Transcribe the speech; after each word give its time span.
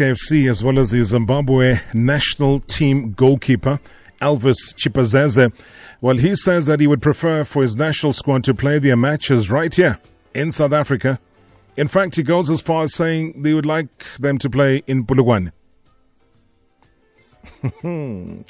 KFC 0.00 0.48
as 0.48 0.64
well 0.64 0.78
as 0.78 0.92
the 0.92 1.04
Zimbabwe 1.04 1.78
national 1.92 2.60
team 2.60 3.12
goalkeeper 3.12 3.78
Elvis 4.22 4.72
Chipezeze. 4.74 5.52
Well, 6.00 6.16
he 6.16 6.34
says 6.36 6.64
that 6.64 6.80
he 6.80 6.86
would 6.86 7.02
prefer 7.02 7.44
for 7.44 7.60
his 7.60 7.76
national 7.76 8.14
squad 8.14 8.42
to 8.44 8.54
play 8.54 8.78
their 8.78 8.96
matches 8.96 9.50
right 9.50 9.74
here 9.74 9.98
in 10.32 10.52
South 10.52 10.72
Africa. 10.72 11.20
In 11.76 11.86
fact, 11.86 12.16
he 12.16 12.22
goes 12.22 12.48
as 12.48 12.62
far 12.62 12.84
as 12.84 12.94
saying 12.94 13.42
they 13.42 13.52
would 13.52 13.66
like 13.66 13.88
them 14.18 14.38
to 14.38 14.48
play 14.48 14.82
in 14.86 15.04
Bulawayo. 15.04 15.52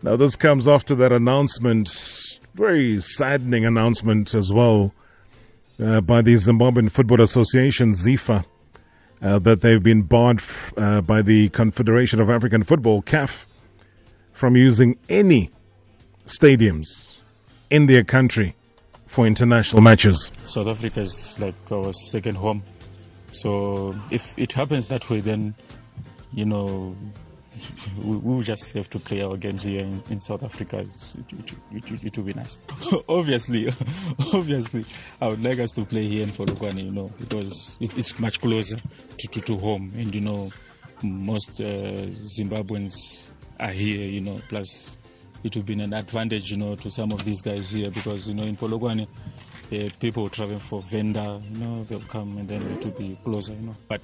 now, 0.00 0.14
this 0.14 0.36
comes 0.36 0.68
after 0.68 0.94
that 0.94 1.10
announcement, 1.10 2.38
very 2.54 3.00
saddening 3.00 3.64
announcement 3.64 4.32
as 4.32 4.52
well, 4.52 4.94
uh, 5.84 6.00
by 6.00 6.22
the 6.22 6.34
Zimbabwean 6.34 6.88
Football 6.88 7.20
Association, 7.20 7.94
ZIFA 7.94 8.44
uh, 9.22 9.38
that 9.40 9.60
they've 9.60 9.82
been 9.82 10.02
barred 10.02 10.40
uh, 10.76 11.00
by 11.00 11.22
the 11.22 11.48
Confederation 11.50 12.20
of 12.20 12.30
African 12.30 12.62
Football, 12.62 13.02
CAF, 13.02 13.44
from 14.32 14.56
using 14.56 14.96
any 15.08 15.50
stadiums 16.26 17.16
in 17.70 17.86
their 17.86 18.04
country 18.04 18.54
for 19.06 19.26
international 19.26 19.82
matches. 19.82 20.30
South 20.46 20.68
Africa 20.68 21.00
is 21.00 21.38
like 21.40 21.54
our 21.72 21.92
second 21.92 22.36
home. 22.36 22.62
So 23.32 23.94
if 24.10 24.34
it 24.38 24.52
happens 24.52 24.88
that 24.88 25.08
way, 25.10 25.20
then, 25.20 25.54
you 26.32 26.44
know, 26.44 26.96
we, 27.98 28.42
just 28.44 28.72
have 28.72 28.88
to 28.90 28.98
play 28.98 29.22
our 29.22 29.36
games 29.36 29.64
here 29.64 29.82
in, 29.82 30.02
in 30.10 30.20
South 30.20 30.42
Africa. 30.42 30.78
It, 30.78 31.32
it, 31.32 31.52
it, 31.72 32.04
it, 32.04 32.16
will 32.18 32.24
be 32.24 32.34
nice. 32.34 32.60
obviously, 33.08 33.68
obviously, 34.34 34.84
I 35.20 35.28
would 35.28 35.42
like 35.42 35.58
us 35.58 35.72
to 35.72 35.84
play 35.84 36.06
here 36.06 36.22
in 36.24 36.30
Polokwane, 36.30 36.84
you 36.84 36.90
know, 36.90 37.10
because 37.18 37.78
it's 37.80 38.18
much 38.18 38.40
closer 38.40 38.76
to, 38.76 39.28
to, 39.28 39.40
to, 39.40 39.56
home. 39.56 39.92
And, 39.96 40.14
you 40.14 40.20
know, 40.20 40.50
most 41.02 41.60
uh, 41.60 42.06
Zimbabweans 42.38 43.30
are 43.60 43.70
here, 43.70 44.06
you 44.06 44.20
know, 44.20 44.40
plus 44.48 44.98
it 45.44 45.54
would 45.56 45.66
be 45.66 45.74
an 45.74 45.92
advantage, 45.92 46.50
you 46.50 46.56
know, 46.56 46.74
to 46.76 46.90
some 46.90 47.12
of 47.12 47.24
these 47.24 47.42
guys 47.42 47.70
here 47.70 47.90
because, 47.90 48.28
you 48.28 48.34
know, 48.34 48.44
in 48.44 48.56
Polokwane, 48.56 49.06
uh, 49.72 49.90
people 50.00 50.28
traveling 50.28 50.58
for 50.58 50.80
Venda, 50.82 51.40
you 51.52 51.58
know, 51.58 51.84
they'll 51.84 52.00
come 52.00 52.38
and 52.38 52.48
then 52.48 52.62
it 52.62 52.84
will 52.84 52.92
be 52.92 53.18
closer, 53.22 53.52
you 53.52 53.66
know. 53.66 53.76
But 53.86 54.00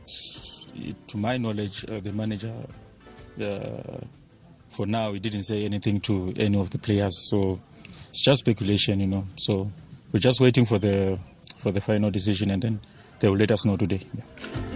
to 1.09 1.17
my 1.17 1.37
knowledge, 1.37 1.85
uh, 1.89 2.01
the 2.01 2.13
manager 2.13 2.53
uh, 3.41 4.05
for 4.69 4.87
now, 4.87 5.13
he 5.13 5.21
didn't 5.21 5.45
say 5.45 5.65
anything 5.65 6.01
to 6.01 6.35
any 6.37 6.59
of 6.59 6.71
the 6.71 6.79
players, 6.79 7.29
so 7.31 7.61
it's 8.09 8.25
just 8.25 8.41
speculation, 8.41 9.01
you 9.01 9.07
know. 9.07 9.25
So 9.37 9.71
we're 10.13 10.21
just 10.21 10.41
waiting 10.41 10.65
for 10.65 10.79
the 10.79 11.19
for 11.57 11.73
the 11.73 11.81
final 11.81 12.11
decision, 12.11 12.51
and 12.51 12.63
then 12.63 12.81
they 13.21 13.29
will 13.29 13.37
let 13.37 13.51
us 13.51 13.65
know 13.65 13.77
today. 13.77 14.01
Yeah. 14.15 14.74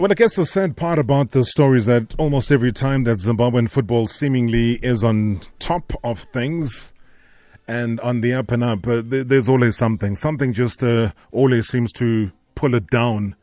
Well, 0.00 0.10
I 0.10 0.14
guess 0.14 0.34
the 0.34 0.46
sad 0.46 0.78
part 0.78 0.98
about 0.98 1.32
the 1.32 1.44
story 1.44 1.76
is 1.76 1.84
that 1.84 2.14
almost 2.18 2.50
every 2.50 2.72
time 2.72 3.04
that 3.04 3.18
Zimbabwean 3.18 3.68
football 3.68 4.06
seemingly 4.06 4.76
is 4.76 5.04
on 5.04 5.42
top 5.58 5.92
of 6.02 6.20
things 6.20 6.94
and 7.68 8.00
on 8.00 8.22
the 8.22 8.32
up 8.32 8.50
and 8.50 8.64
up, 8.64 8.86
uh, 8.86 9.02
there's 9.04 9.46
always 9.46 9.76
something. 9.76 10.16
Something 10.16 10.54
just 10.54 10.82
uh, 10.82 11.12
always 11.32 11.68
seems 11.68 11.92
to 11.92 12.32
pull 12.54 12.74
it 12.74 12.86
down. 12.86 13.36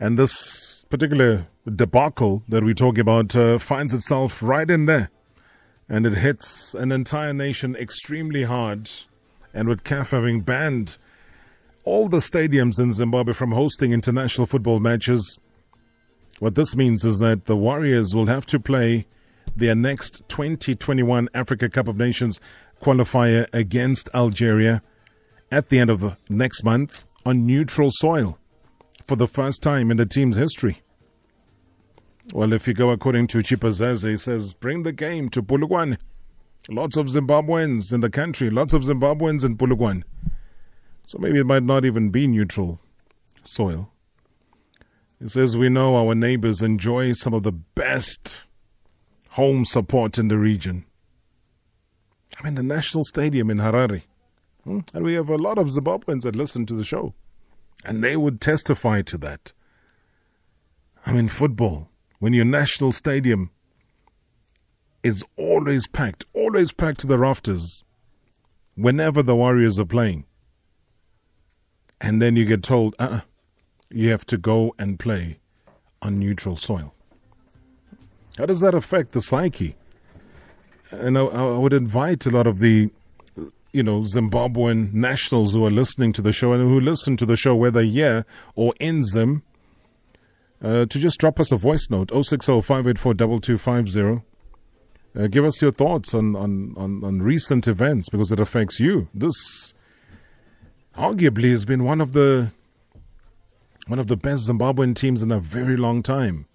And 0.00 0.18
this 0.18 0.80
particular 0.88 1.48
debacle 1.66 2.44
that 2.48 2.64
we're 2.64 2.72
talking 2.72 3.00
about 3.00 3.36
uh, 3.36 3.58
finds 3.58 3.92
itself 3.92 4.42
right 4.42 4.70
in 4.70 4.86
there. 4.86 5.10
And 5.86 6.06
it 6.06 6.14
hits 6.14 6.72
an 6.72 6.92
entire 6.92 7.34
nation 7.34 7.76
extremely 7.76 8.44
hard. 8.44 8.90
And 9.52 9.68
with 9.68 9.84
CAF 9.84 10.12
having 10.12 10.40
banned 10.40 10.96
all 11.84 12.08
the 12.08 12.20
stadiums 12.20 12.78
in 12.78 12.94
Zimbabwe 12.94 13.34
from 13.34 13.52
hosting 13.52 13.92
international 13.92 14.46
football 14.46 14.80
matches, 14.80 15.38
what 16.40 16.54
this 16.54 16.74
means 16.74 17.04
is 17.04 17.18
that 17.18 17.46
the 17.46 17.56
Warriors 17.56 18.14
will 18.14 18.26
have 18.26 18.46
to 18.46 18.58
play 18.58 19.06
their 19.56 19.74
next 19.74 20.22
2021 20.28 21.28
Africa 21.34 21.68
Cup 21.68 21.88
of 21.88 21.96
Nations 21.96 22.40
qualifier 22.82 23.46
against 23.52 24.08
Algeria 24.14 24.82
at 25.50 25.68
the 25.68 25.78
end 25.78 25.90
of 25.90 26.16
next 26.28 26.64
month 26.64 27.06
on 27.24 27.46
neutral 27.46 27.90
soil 27.92 28.38
for 29.06 29.16
the 29.16 29.28
first 29.28 29.62
time 29.62 29.90
in 29.90 29.96
the 29.96 30.06
team's 30.06 30.36
history. 30.36 30.82
Well, 32.32 32.52
if 32.52 32.66
you 32.66 32.74
go 32.74 32.90
according 32.90 33.26
to 33.28 33.38
Chipezeze, 33.38 34.08
he 34.08 34.16
says, 34.16 34.54
bring 34.54 34.82
the 34.82 34.92
game 34.92 35.28
to 35.30 35.42
Polokwane. 35.42 35.98
Lots 36.68 36.96
of 36.96 37.06
Zimbabweans 37.06 37.92
in 37.92 38.00
the 38.00 38.08
country, 38.08 38.48
lots 38.48 38.72
of 38.72 38.82
Zimbabweans 38.82 39.44
in 39.44 39.58
Polokwane. 39.58 40.02
So 41.06 41.18
maybe 41.18 41.38
it 41.38 41.46
might 41.46 41.62
not 41.62 41.84
even 41.84 42.08
be 42.08 42.26
neutral 42.26 42.80
soil. 43.42 43.90
He 45.24 45.30
says, 45.30 45.56
We 45.56 45.70
know 45.70 45.96
our 45.96 46.14
neighbors 46.14 46.60
enjoy 46.60 47.14
some 47.14 47.32
of 47.32 47.44
the 47.44 47.52
best 47.52 48.42
home 49.30 49.64
support 49.64 50.18
in 50.18 50.28
the 50.28 50.36
region. 50.36 50.84
I 52.38 52.44
mean, 52.44 52.56
the 52.56 52.62
National 52.62 53.04
Stadium 53.04 53.48
in 53.48 53.56
Harare. 53.56 54.02
Hmm? 54.64 54.80
And 54.92 55.02
we 55.02 55.14
have 55.14 55.30
a 55.30 55.36
lot 55.36 55.56
of 55.56 55.68
Zimbabweans 55.68 56.24
that 56.24 56.36
listen 56.36 56.66
to 56.66 56.74
the 56.74 56.84
show. 56.84 57.14
And 57.86 58.04
they 58.04 58.18
would 58.18 58.38
testify 58.38 59.00
to 59.00 59.16
that. 59.16 59.52
I 61.06 61.14
mean, 61.14 61.28
football, 61.28 61.88
when 62.18 62.34
your 62.34 62.44
national 62.44 62.92
stadium 62.92 63.50
is 65.02 65.24
always 65.38 65.86
packed, 65.86 66.26
always 66.34 66.70
packed 66.70 67.00
to 67.00 67.06
the 67.06 67.18
rafters, 67.18 67.82
whenever 68.74 69.22
the 69.22 69.34
Warriors 69.34 69.78
are 69.78 69.86
playing. 69.86 70.26
And 71.98 72.20
then 72.20 72.36
you 72.36 72.44
get 72.44 72.62
told, 72.62 72.94
uh 72.98 73.04
uh-uh, 73.04 73.20
you 73.94 74.10
have 74.10 74.26
to 74.26 74.36
go 74.36 74.74
and 74.78 74.98
play 74.98 75.38
on 76.02 76.18
neutral 76.18 76.56
soil. 76.56 76.92
How 78.36 78.46
does 78.46 78.60
that 78.60 78.74
affect 78.74 79.12
the 79.12 79.20
psyche? 79.20 79.76
And 80.90 81.16
I, 81.16 81.24
I 81.24 81.58
would 81.58 81.72
invite 81.72 82.26
a 82.26 82.30
lot 82.30 82.46
of 82.46 82.58
the, 82.58 82.90
you 83.72 83.82
know, 83.82 84.00
Zimbabwean 84.00 84.92
nationals 84.92 85.54
who 85.54 85.64
are 85.64 85.70
listening 85.70 86.12
to 86.14 86.22
the 86.22 86.32
show 86.32 86.52
and 86.52 86.68
who 86.68 86.80
listen 86.80 87.16
to 87.18 87.26
the 87.26 87.36
show, 87.36 87.54
whether 87.54 87.82
here 87.82 88.26
or 88.56 88.74
in 88.80 89.04
Zim, 89.04 89.42
uh, 90.62 90.86
to 90.86 90.98
just 90.98 91.18
drop 91.18 91.38
us 91.38 91.52
a 91.52 91.56
voice 91.56 91.88
note 91.90 92.10
060 92.10 92.60
584 92.62 94.22
uh, 95.16 95.26
give 95.28 95.44
us 95.44 95.62
your 95.62 95.70
thoughts 95.70 96.12
on, 96.12 96.34
on, 96.34 96.74
on, 96.76 97.04
on 97.04 97.22
recent 97.22 97.68
events 97.68 98.08
because 98.08 98.32
it 98.32 98.40
affects 98.40 98.80
you. 98.80 99.08
This 99.14 99.72
arguably 100.96 101.50
has 101.50 101.64
been 101.64 101.84
one 101.84 102.00
of 102.00 102.12
the 102.12 102.50
one 103.86 103.98
of 103.98 104.06
the 104.06 104.16
best 104.16 104.48
Zimbabwean 104.48 104.94
teams 104.94 105.22
in 105.22 105.30
a 105.30 105.40
very 105.40 105.76
long 105.76 106.02
time. 106.02 106.46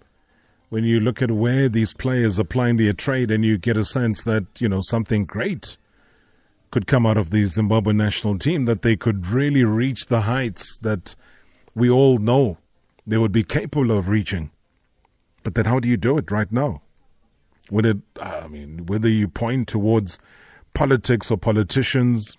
When 0.70 0.84
you 0.84 1.00
look 1.00 1.22
at 1.22 1.32
where 1.32 1.68
these 1.68 1.94
players 1.94 2.40
are 2.40 2.44
playing 2.44 2.78
their 2.78 2.94
trade, 2.94 3.32
and 3.32 3.44
you 3.44 3.58
get 3.58 3.78
a 3.78 3.86
sense 3.86 4.24
that 4.24 4.46
you 4.60 4.70
know 4.70 4.82
something 4.82 5.26
great 5.26 5.78
could 6.72 6.86
come 6.86 7.06
out 7.06 7.18
of 7.18 7.32
the 7.32 7.46
Zimbabwe 7.46 7.94
national 7.94 8.38
team, 8.38 8.66
that 8.66 8.84
they 8.84 8.96
could 8.96 9.28
really 9.28 9.64
reach 9.64 10.06
the 10.06 10.22
heights 10.22 10.78
that 10.78 11.16
we 11.74 11.90
all 11.90 12.20
know 12.20 12.60
they 13.08 13.18
would 13.18 13.32
be 13.32 13.44
capable 13.44 13.92
of 13.92 14.08
reaching. 14.08 14.52
But 15.44 15.56
then, 15.56 15.66
how 15.66 15.80
do 15.80 15.88
you 15.88 15.98
do 15.98 16.18
it 16.18 16.30
right 16.30 16.52
now? 16.52 16.82
It, 17.72 17.98
I 18.22 18.48
mean, 18.48 18.86
whether 18.86 19.08
you 19.08 19.28
point 19.28 19.68
towards 19.68 20.20
politics 20.74 21.32
or 21.32 21.38
politicians, 21.38 22.38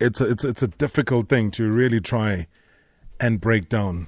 it's 0.00 0.20
a, 0.20 0.30
it's 0.30 0.44
it's 0.44 0.62
a 0.62 0.68
difficult 0.68 1.28
thing 1.28 1.50
to 1.52 1.68
really 1.70 2.00
try 2.00 2.46
and 3.20 3.40
break 3.40 3.68
down. 3.68 4.06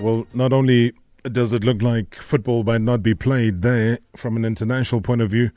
Well, 0.00 0.26
not 0.32 0.52
only 0.52 0.92
does 1.24 1.52
it 1.52 1.64
look 1.64 1.82
like 1.82 2.14
football 2.14 2.62
might 2.62 2.80
not 2.80 3.02
be 3.02 3.14
played 3.14 3.62
there 3.62 3.98
from 4.16 4.36
an 4.36 4.44
international 4.44 5.00
point 5.00 5.20
of 5.20 5.30
view, 5.30 5.50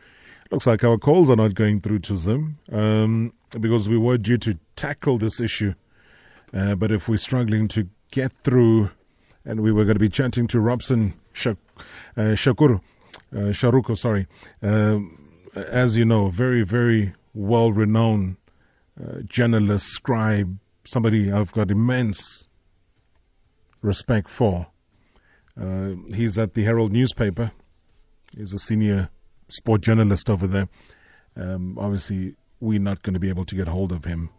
looks 0.51 0.67
like 0.67 0.83
our 0.83 0.97
calls 0.97 1.29
are 1.29 1.35
not 1.35 1.53
going 1.53 1.79
through 1.79 1.99
to 1.99 2.17
Zim 2.17 2.57
um, 2.71 3.33
because 3.59 3.87
we 3.87 3.97
were 3.97 4.17
due 4.17 4.37
to 4.39 4.57
tackle 4.75 5.17
this 5.17 5.39
issue 5.39 5.73
uh, 6.53 6.75
but 6.75 6.91
if 6.91 7.07
we're 7.07 7.17
struggling 7.17 7.67
to 7.69 7.89
get 8.11 8.31
through, 8.43 8.89
and 9.45 9.61
we 9.61 9.71
were 9.71 9.85
going 9.85 9.95
to 9.95 9.99
be 9.99 10.09
chatting 10.09 10.47
to 10.47 10.59
Robson 10.59 11.13
Shak- 11.33 11.57
uh, 12.17 12.35
Shakuru, 12.35 12.81
uh, 13.33 13.51
Sharuko, 13.51 13.97
sorry, 13.97 14.27
um, 14.61 15.17
as 15.55 15.97
you 15.97 16.05
know, 16.05 16.29
very, 16.29 16.63
very 16.63 17.13
well 17.33 17.71
renowned 17.71 18.37
uh, 19.01 19.21
journalist, 19.25 19.87
scribe, 19.87 20.57
somebody 20.83 21.31
I've 21.31 21.51
got 21.53 21.71
immense 21.71 22.47
respect 23.81 24.29
for. 24.29 24.67
Uh, 25.59 25.93
he's 26.13 26.37
at 26.37 26.53
the 26.53 26.63
Herald 26.63 26.91
newspaper. 26.91 27.51
He's 28.35 28.53
a 28.53 28.59
senior 28.59 29.09
sport 29.49 29.81
journalist 29.81 30.29
over 30.29 30.47
there. 30.47 30.69
Um, 31.35 31.77
obviously, 31.79 32.35
we're 32.59 32.79
not 32.79 33.01
going 33.01 33.13
to 33.13 33.19
be 33.19 33.29
able 33.29 33.45
to 33.45 33.55
get 33.55 33.67
hold 33.67 33.91
of 33.91 34.05
him. 34.05 34.29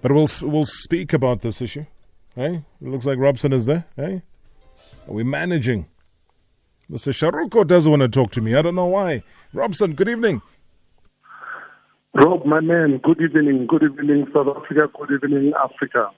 But 0.00 0.12
we'll, 0.12 0.28
we'll 0.42 0.64
speak 0.64 1.12
about 1.12 1.42
this 1.42 1.60
issue. 1.60 1.86
Hey, 2.34 2.62
it 2.80 2.88
looks 2.88 3.04
like 3.04 3.18
Robson 3.18 3.52
is 3.52 3.66
there. 3.66 3.84
Hey, 3.96 4.22
are 5.08 5.12
we 5.12 5.24
managing? 5.24 5.86
Mr. 6.90 7.12
Sharuko 7.12 7.66
doesn't 7.66 7.90
want 7.90 8.02
to 8.02 8.08
talk 8.08 8.30
to 8.32 8.40
me. 8.40 8.54
I 8.54 8.62
don't 8.62 8.74
know 8.74 8.86
why. 8.86 9.22
Robson, 9.52 9.94
good 9.94 10.08
evening. 10.08 10.40
Rob, 12.14 12.46
my 12.46 12.60
man, 12.60 12.98
good 13.02 13.20
evening. 13.20 13.66
Good 13.66 13.82
evening, 13.82 14.26
South 14.32 14.46
Africa. 14.56 14.88
Good 14.98 15.22
evening, 15.22 15.52
Africa. 15.62 16.10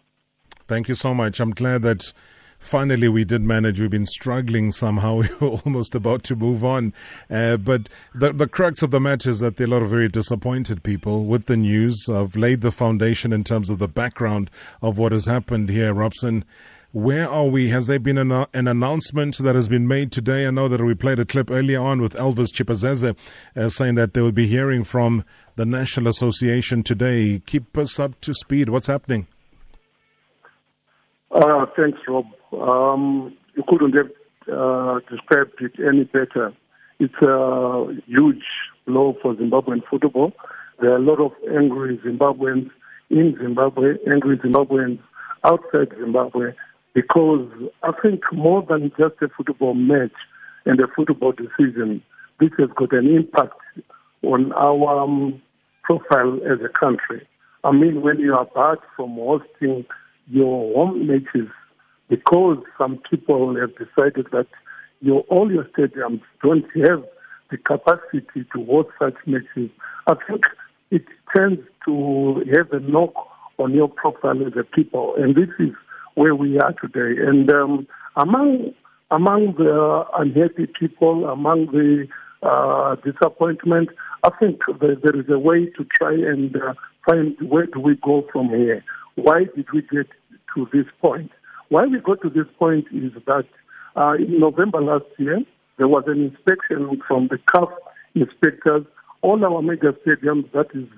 Thank 0.67 0.89
you 0.89 0.95
so 0.95 1.13
much. 1.13 1.41
I'm 1.41 1.51
glad 1.51 1.83
that 1.83 2.13
finally 2.61 3.09
we 3.09 3.25
did 3.25 3.43
manage. 3.43 3.81
We've 3.81 3.91
been 3.91 4.07
struggling 4.07 4.71
somehow. 4.71 5.17
We 5.17 5.29
were 5.41 5.59
almost 5.65 5.95
about 5.95 6.23
to 6.25 6.37
move 6.37 6.65
on. 6.65 6.93
Uh, 7.29 7.57
but 7.57 7.89
the, 8.15 8.33
the 8.33 8.47
crux 8.47 8.83
of 8.83 8.93
the 8.93 9.01
matter 9.01 9.31
is 9.31 9.41
that 9.41 9.57
there 9.57 9.67
are 9.67 9.71
a 9.71 9.73
lot 9.73 9.83
of 9.83 9.91
very 9.91 10.09
disappointed 10.09 10.83
people 10.83 11.25
with 11.25 11.47
the 11.47 11.57
news. 11.57 12.09
I've 12.09 12.37
laid 12.37 12.61
the 12.61 12.71
foundation 12.71 13.33
in 13.33 13.43
terms 13.43 13.71
of 13.71 13.79
the 13.79 13.89
background 13.89 14.51
of 14.83 14.99
what 14.99 15.13
has 15.13 15.25
happened 15.25 15.71
here, 15.71 15.93
Robson. 15.93 16.45
Where 16.93 17.29
are 17.29 17.47
we? 17.47 17.69
Has 17.69 17.87
there 17.87 18.01
been 18.01 18.19
an, 18.19 18.33
an, 18.33 18.67
announcement 18.67 19.39
that 19.39 19.55
has 19.55 19.69
been 19.69 19.87
made 19.87 20.11
today? 20.11 20.45
I 20.45 20.51
know 20.51 20.67
that 20.67 20.81
we 20.81 20.95
played 20.95 21.21
a 21.21 21.25
clip 21.25 21.49
earlier 21.49 21.81
on 21.81 22.03
with 22.03 22.15
Elvis 22.15 22.49
Chipezeze 22.53 23.15
uh, 23.55 23.69
saying 23.69 23.95
that 23.95 24.13
they 24.13 24.21
will 24.21 24.33
be 24.33 24.49
hearing 24.49 24.83
from 24.83 25.25
the 25.55 25.65
National 25.65 26.09
Association 26.09 26.83
today. 26.83 27.43
Keep 27.47 27.79
us 27.79 28.01
up 28.01 28.21
to 28.23 28.35
speed. 28.35 28.71
What's 28.71 28.89
happening? 28.89 29.29
Uh, 31.31 31.67
thanks, 31.77 31.99
Rob. 32.09 32.27
Um, 32.53 33.37
you 33.55 33.63
couldn't 33.69 33.97
have 33.97 34.11
uh, 34.53 35.01
described 35.11 35.61
it 35.61 35.73
any 35.79 36.05
better. 36.05 36.53
It's 36.99 37.15
a 37.23 37.87
huge 38.07 38.45
blow 38.87 39.17
for 39.23 39.35
Zimbabwean 39.35 39.83
football. 39.89 40.33
There 40.81 40.93
are 40.93 40.97
a 40.97 41.01
lot 41.01 41.21
of 41.21 41.33
angry 41.49 41.99
Zimbabweans 41.99 42.71
in 43.11 43.37
Zimbabwe, 43.41 43.95
angry 44.13 44.39
Zimbabweans 44.39 44.99
outside 45.45 45.89
Zimbabwe 45.99 46.53
because 46.95 47.49
I 47.83 47.93
think 48.03 48.23
more 48.33 48.65
than 48.69 48.91
just 48.99 49.23
a 49.23 49.29
football 49.29 49.75
match 49.75 50.13
and 50.67 50.81
a 50.81 50.87
football 50.95 51.33
decision, 51.33 52.03
this 52.41 52.51
has 52.59 52.69
got 52.77 52.93
an 52.93 53.07
impact 53.07 53.55
on 54.23 54.53
our 54.53 55.01
um, 55.01 55.41
profile 55.83 56.41
as 56.45 56.59
a 56.65 56.69
country. 56.79 57.27
I 57.63 57.73
mean, 57.73 58.03
when 58.03 58.19
you 58.19 58.35
are 58.35 58.47
barred 58.47 58.81
from 58.97 59.15
hosting 59.15 59.85
your 60.31 60.75
home 60.75 61.07
matches 61.07 61.49
because 62.09 62.59
some 62.79 63.01
people 63.11 63.57
have 63.57 63.71
decided 63.77 64.27
that 64.33 64.47
your, 65.01 65.21
all 65.29 65.51
your 65.51 65.65
stadiums 65.65 66.21
don't 66.43 66.65
have 66.87 67.05
the 67.51 67.57
capacity 67.59 68.47
to 68.53 68.65
host 68.67 68.89
such 68.99 69.15
matches, 69.27 69.71
I 70.07 70.15
think 70.27 70.45
it 70.91 71.05
tends 71.35 71.61
to 71.87 72.45
have 72.55 72.73
a 72.73 72.81
knock 72.81 73.15
on 73.59 73.75
your 73.75 73.89
profile 73.89 74.47
as 74.47 74.53
a 74.59 74.65
people. 74.65 75.15
And 75.17 75.35
this 75.35 75.49
is 75.59 75.75
where 76.15 76.35
we 76.35 76.59
are 76.59 76.73
today. 76.73 77.21
And 77.21 77.51
um, 77.53 77.87
among 78.17 78.73
among 79.11 79.55
the 79.59 80.05
unhappy 80.17 80.67
people, 80.79 81.29
among 81.29 81.67
the 81.67 82.07
uh, 82.43 82.95
disappointment, 83.05 83.89
I 84.23 84.31
think 84.39 84.61
there, 84.81 84.93
is 84.93 85.29
a 85.29 85.39
way 85.39 85.67
to 85.67 85.85
try 85.99 86.13
and 86.13 86.55
uh, 86.55 86.75
find 87.09 87.37
where 87.49 87.67
do 87.67 87.81
we 87.81 87.97
go 87.97 88.25
from 88.33 88.51
here. 88.51 88.85
Why 89.17 89.45
did 89.57 89.67
we 89.73 89.83
get 89.83 90.07
to 90.55 90.69
this 90.73 90.87
point? 91.01 91.31
Why 91.69 91.87
we 91.87 92.01
got 92.01 92.21
to 92.23 92.31
this 92.31 92.47
point 92.59 92.87
is 92.93 93.13
that 93.27 93.47
uh, 93.97 94.15
in 94.15 94.41
November 94.41 94.81
last 94.81 95.07
year, 95.19 95.41
there 95.79 95.89
was 95.89 96.05
an 96.07 96.23
inspection 96.23 97.01
from 97.07 97.29
the 97.29 97.39
CAF 97.55 97.71
inspectors. 98.15 98.85
All 99.23 99.45
our 99.45 99.63
major 99.63 99.93
stadiums, 100.05 100.51
that 100.53 100.67
is 100.75 100.89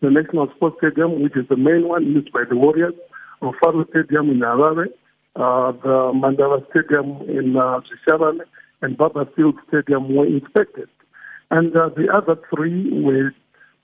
the 0.00 0.10
National 0.10 0.48
Sports 0.54 0.76
Stadium, 0.78 1.22
which 1.22 1.36
is 1.36 1.48
the 1.48 1.56
main 1.56 1.88
one 1.88 2.04
used 2.04 2.32
by 2.32 2.42
the 2.48 2.56
Warriors, 2.56 2.94
Rufaro 3.42 3.88
Stadium 3.90 4.30
in 4.30 4.40
Harare, 4.40 4.86
uh, 5.36 5.72
the 5.72 6.12
Mandava 6.14 6.64
Stadium 6.70 7.22
in 7.28 7.56
uh, 7.56 7.80
and 8.80 8.96
Barbourfield 8.96 9.54
Stadium 9.68 10.14
were 10.14 10.26
inspected. 10.26 10.88
And 11.50 11.74
uh, 11.76 11.90
the 11.96 12.08
other 12.12 12.40
three 12.54 12.90
were 13.02 13.32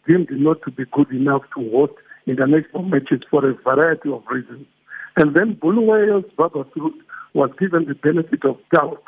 deemed 0.07 0.29
not 0.31 0.63
to 0.63 0.71
be 0.71 0.85
good 0.93 1.11
enough 1.11 1.43
to 1.57 1.71
host 1.71 1.95
international 2.27 2.83
matches 2.83 3.23
for 3.31 3.49
a 3.49 3.55
variety 3.55 4.11
of 4.11 4.23
reasons. 4.31 4.67
And 5.17 5.35
then 5.35 5.55
Bulawayo's 5.55 6.25
Barbourfield 6.37 6.95
was 7.35 7.51
given 7.59 7.87
the 7.87 7.95
benefit 7.95 8.45
of 8.45 8.59
doubt. 8.75 9.03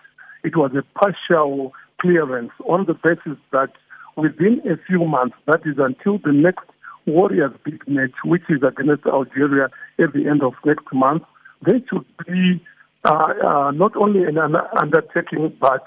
It 0.44 0.56
was 0.56 0.70
a 0.76 0.82
partial 0.98 1.72
clearance 2.00 2.52
on 2.64 2.86
the 2.86 2.94
basis 2.94 3.38
that 3.52 3.70
within 4.16 4.60
a 4.64 4.76
few 4.86 5.04
months, 5.04 5.36
that 5.46 5.60
is 5.64 5.76
until 5.78 6.18
the 6.18 6.32
next 6.32 6.64
Warriors 7.06 7.52
big 7.64 7.86
match, 7.86 8.12
which 8.24 8.42
is 8.48 8.62
against 8.66 9.06
Algeria 9.06 9.68
at 9.98 10.12
the 10.12 10.26
end 10.28 10.42
of 10.42 10.54
next 10.64 10.92
month, 10.92 11.22
they 11.64 11.80
should 11.88 12.04
be 12.26 12.60
uh, 13.04 13.32
uh, 13.44 13.70
not 13.70 13.96
only 13.96 14.24
an 14.24 14.36
undertaking, 14.36 15.56
but 15.60 15.86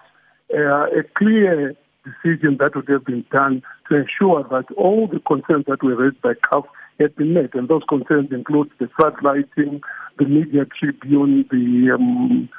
uh, 0.54 0.86
a 0.86 1.04
clear 1.18 1.75
decision 2.06 2.57
that 2.60 2.75
would 2.75 2.88
have 2.88 3.04
been 3.04 3.25
done 3.31 3.62
to 3.89 3.98
ensure 3.98 4.44
that 4.44 4.66
all 4.77 5.07
the 5.07 5.19
concerns 5.19 5.66
that 5.68 5.83
were 5.83 5.95
raised 5.95 6.21
by 6.21 6.33
CAF 6.33 6.66
had 7.00 7.16
been 7.16 7.33
met. 7.33 7.54
And 7.54 7.68
those 7.68 7.83
concerns 7.89 8.31
include 8.31 8.71
the 8.80 8.86
floodlighting, 8.86 9.81
the 10.19 10.25
media 10.25 10.66
tribune, 10.66 11.45
the 11.50 11.95
um, 11.95 12.50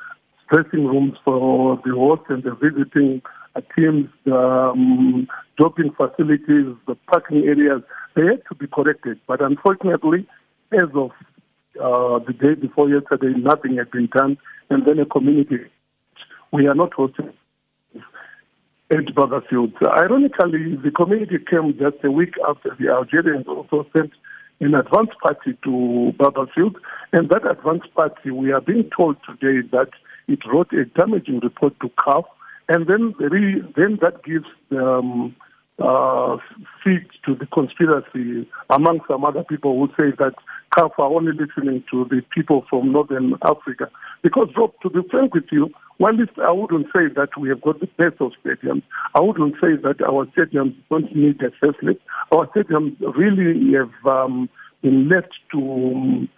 dressing 0.52 0.86
rooms 0.86 1.16
for 1.24 1.80
the 1.84 1.92
host 1.92 2.22
and 2.28 2.42
the 2.42 2.54
visiting 2.54 3.22
teams, 3.76 4.08
the 4.24 4.36
um, 4.36 5.28
doping 5.58 5.90
facilities, 5.96 6.74
the 6.86 6.96
parking 7.12 7.44
areas. 7.44 7.82
They 8.16 8.22
had 8.22 8.42
to 8.48 8.54
be 8.54 8.66
corrected. 8.66 9.20
But 9.28 9.42
unfortunately, 9.42 10.26
as 10.72 10.88
of 10.94 11.10
uh, 11.80 12.24
the 12.26 12.32
day 12.32 12.54
before 12.54 12.88
yesterday, 12.88 13.38
nothing 13.38 13.76
had 13.76 13.90
been 13.90 14.08
done. 14.16 14.38
And 14.70 14.86
then 14.86 14.98
a 14.98 15.06
community, 15.06 15.58
we 16.52 16.66
are 16.66 16.74
not 16.74 16.94
hosting 16.94 17.32
at 18.90 19.06
Barbourfield. 19.14 19.74
Ironically, 19.96 20.76
the 20.82 20.90
community 20.90 21.36
came 21.48 21.76
just 21.78 22.02
a 22.04 22.10
week 22.10 22.34
after 22.48 22.76
the 22.78 22.88
Algerians 22.88 23.46
also 23.46 23.86
sent 23.96 24.10
an 24.60 24.74
advance 24.74 25.10
party 25.22 25.56
to 25.64 26.12
Barbourfield. 26.18 26.76
And 27.12 27.28
that 27.30 27.50
advance 27.50 27.82
party, 27.94 28.30
we 28.30 28.52
are 28.52 28.60
being 28.60 28.90
told 28.96 29.16
today 29.26 29.66
that 29.72 29.90
it 30.28 30.40
wrote 30.46 30.72
a 30.72 30.84
damaging 30.84 31.40
report 31.40 31.78
to 31.80 31.88
CAF. 31.88 32.24
And 32.68 32.86
then, 32.86 33.14
then 33.18 33.98
that 34.00 34.22
gives 34.22 34.46
um, 34.70 35.34
uh, 35.78 36.36
feed 36.84 37.06
to 37.24 37.34
the 37.34 37.46
conspiracy 37.46 38.48
among 38.68 39.00
some 39.08 39.24
other 39.24 39.42
people 39.44 39.78
who 39.78 39.88
say 39.96 40.14
that 40.18 40.34
CAF 40.76 40.90
are 40.98 41.10
only 41.10 41.32
listening 41.32 41.82
to 41.90 42.04
the 42.04 42.22
people 42.30 42.64
from 42.68 42.92
Northern 42.92 43.34
Africa. 43.42 43.90
Because, 44.22 44.48
Rob, 44.56 44.72
to 44.82 44.90
be 44.90 45.00
frank 45.10 45.34
with 45.34 45.44
you, 45.50 45.70
while 45.98 46.14
I 46.42 46.50
wouldn't 46.50 46.86
say 46.86 47.12
that 47.14 47.28
we 47.38 47.48
have 47.50 47.60
got 47.60 47.80
the 47.80 47.88
best 47.98 48.20
of 48.20 48.32
stadiums, 48.44 48.82
I 49.14 49.20
wouldn't 49.20 49.54
say 49.54 49.76
that 49.82 50.00
our 50.06 50.26
stadiums 50.26 50.74
don't 50.88 51.14
need 51.14 51.40
a 51.42 51.50
facelift. 51.64 52.00
Our 52.32 52.46
stadiums 52.48 52.96
really 53.16 53.74
have 53.74 54.06
um, 54.06 54.48
been 54.82 55.08
left 55.08 55.34
to 55.52 55.58
um, 55.58 56.28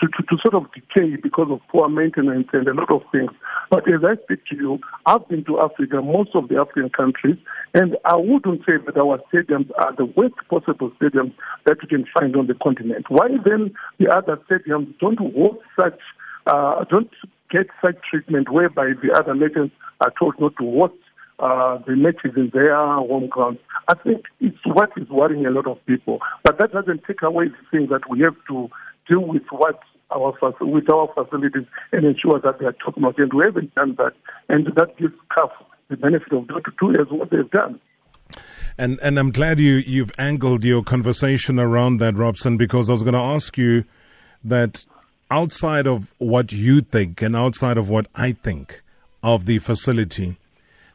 to, 0.00 0.06
to, 0.06 0.22
to 0.22 0.36
sort 0.42 0.54
of 0.54 0.72
decay 0.72 1.16
because 1.22 1.48
of 1.50 1.60
poor 1.68 1.88
maintenance 1.88 2.48
and 2.52 2.66
a 2.66 2.74
lot 2.74 2.90
of 2.92 3.02
things. 3.12 3.30
But 3.70 3.86
as 3.86 4.00
I 4.02 4.16
speak 4.24 4.46
to 4.50 4.56
you, 4.56 4.78
I've 5.06 5.28
been 5.28 5.44
to 5.44 5.60
Africa, 5.60 6.00
most 6.02 6.30
of 6.34 6.48
the 6.48 6.56
African 6.56 6.90
countries, 6.90 7.36
and 7.74 7.96
I 8.04 8.16
wouldn't 8.16 8.60
say 8.60 8.80
that 8.86 8.96
our 8.96 9.20
stadiums 9.32 9.70
are 9.78 9.94
the 9.94 10.06
worst 10.06 10.36
possible 10.48 10.90
stadiums 11.00 11.34
that 11.66 11.76
you 11.82 11.88
can 11.88 12.06
find 12.18 12.34
on 12.36 12.46
the 12.46 12.54
continent. 12.54 13.06
Why 13.08 13.28
then 13.44 13.74
the 13.98 14.08
other 14.08 14.40
stadiums 14.50 14.98
don't 14.98 15.18
host 15.18 15.60
such, 15.78 16.00
uh, 16.50 16.84
don't 16.90 17.10
get 17.50 17.66
such 17.82 17.96
treatment 18.08 18.52
whereby 18.52 18.92
the 19.02 19.12
other 19.16 19.34
nations 19.34 19.70
are 20.00 20.12
told 20.18 20.34
not 20.40 20.52
to 20.58 20.64
host 20.78 20.94
uh, 21.38 21.78
the 21.86 21.96
matches 21.96 22.32
in 22.36 22.50
their 22.52 22.76
home 22.76 23.28
ground. 23.28 23.58
I 23.88 23.94
think 23.94 24.24
it's 24.40 24.58
what 24.66 24.90
is 24.96 25.08
worrying 25.08 25.46
a 25.46 25.50
lot 25.50 25.66
of 25.66 25.78
people. 25.86 26.18
But 26.44 26.58
that 26.58 26.72
doesn't 26.72 27.04
take 27.06 27.22
away 27.22 27.46
the 27.46 27.64
thing 27.70 27.88
that 27.90 28.02
we 28.10 28.20
have 28.20 28.36
to 28.48 28.68
deal 29.08 29.26
with 29.26 29.42
what 29.50 29.80
our 30.10 30.34
with 30.60 30.92
our 30.92 31.08
facilities 31.14 31.66
and 31.92 32.04
ensure 32.04 32.40
that 32.40 32.58
they 32.58 32.66
are 32.66 32.74
top 32.84 32.96
notch. 32.98 33.16
And 33.18 33.32
we 33.32 33.44
haven't 33.44 33.74
done 33.74 33.96
that, 33.98 34.12
and 34.48 34.66
that 34.76 34.96
gives 34.98 35.14
CAF 35.30 35.50
the 35.88 35.96
benefit 35.96 36.32
of 36.32 36.48
not 36.48 36.62
to 36.64 36.72
do 36.78 37.16
what 37.16 37.30
they've 37.30 37.50
done. 37.50 37.80
And 38.78 38.98
and 39.02 39.18
I'm 39.18 39.30
glad 39.30 39.58
you 39.60 39.82
you've 39.86 40.12
angled 40.18 40.64
your 40.64 40.82
conversation 40.82 41.58
around 41.58 41.98
that, 41.98 42.16
Robson, 42.16 42.56
because 42.56 42.88
I 42.88 42.92
was 42.92 43.02
going 43.02 43.14
to 43.14 43.20
ask 43.20 43.56
you 43.56 43.84
that 44.44 44.84
outside 45.30 45.86
of 45.86 46.12
what 46.18 46.52
you 46.52 46.80
think 46.80 47.22
and 47.22 47.36
outside 47.36 47.78
of 47.78 47.88
what 47.88 48.06
I 48.14 48.32
think 48.32 48.82
of 49.22 49.46
the 49.46 49.58
facility, 49.58 50.36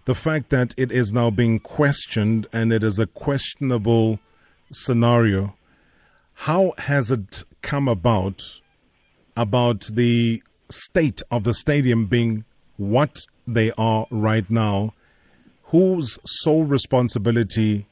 the 0.05 0.15
fact 0.15 0.49
that 0.49 0.73
it 0.77 0.91
is 0.91 1.13
now 1.13 1.29
being 1.29 1.59
questioned 1.59 2.47
and 2.51 2.71
it 2.71 2.83
is 2.83 2.99
a 2.99 3.07
questionable 3.07 4.19
scenario, 4.71 5.55
how 6.33 6.73
has 6.77 7.11
it 7.11 7.43
come 7.61 7.87
about 7.87 8.41
about 9.37 9.89
the 9.93 10.41
state 10.69 11.21
of 11.31 11.43
the 11.43 11.53
stadium 11.53 12.05
being 12.05 12.45
what 12.77 13.25
they 13.47 13.71
are 13.77 14.07
right 14.09 14.49
now, 14.49 14.93
whose 15.65 16.19
sole 16.25 16.63
responsibility 16.63 17.85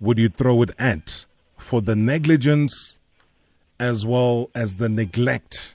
would 0.00 0.18
you 0.18 0.28
throw 0.28 0.62
it 0.62 0.70
at? 0.78 1.24
For 1.56 1.80
the 1.82 1.96
negligence 1.96 2.98
as 3.80 4.06
well 4.06 4.50
as 4.54 4.76
the 4.76 4.88
neglect 4.88 5.74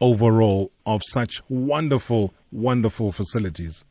overall 0.00 0.70
of 0.86 1.02
such 1.04 1.42
wonderful, 1.48 2.32
wonderful 2.50 3.12
facilities? 3.12 3.84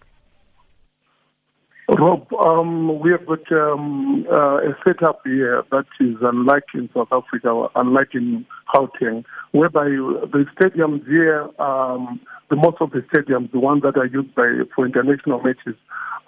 Rob, 1.97 2.31
um, 2.33 2.99
we 2.99 3.09
have 3.11 3.25
got 3.25 3.51
um, 3.51 4.25
uh, 4.31 4.57
a 4.57 4.77
setup 4.85 5.21
here 5.25 5.63
that 5.71 5.85
is 5.99 6.17
unlike 6.21 6.65
in 6.75 6.87
South 6.93 7.07
Africa, 7.11 7.67
unlike 7.75 8.09
in 8.13 8.45
Gauteng, 8.73 9.25
whereby 9.53 9.85
the 9.85 10.45
stadiums 10.55 11.03
here, 11.07 11.49
um, 11.59 12.19
the 12.51 12.55
most 12.55 12.77
of 12.79 12.91
the 12.91 12.99
stadiums, 13.11 13.51
the 13.51 13.59
ones 13.59 13.81
that 13.81 13.97
are 13.97 14.05
used 14.05 14.35
by 14.35 14.47
for 14.75 14.85
international 14.85 15.41
matches, 15.41 15.75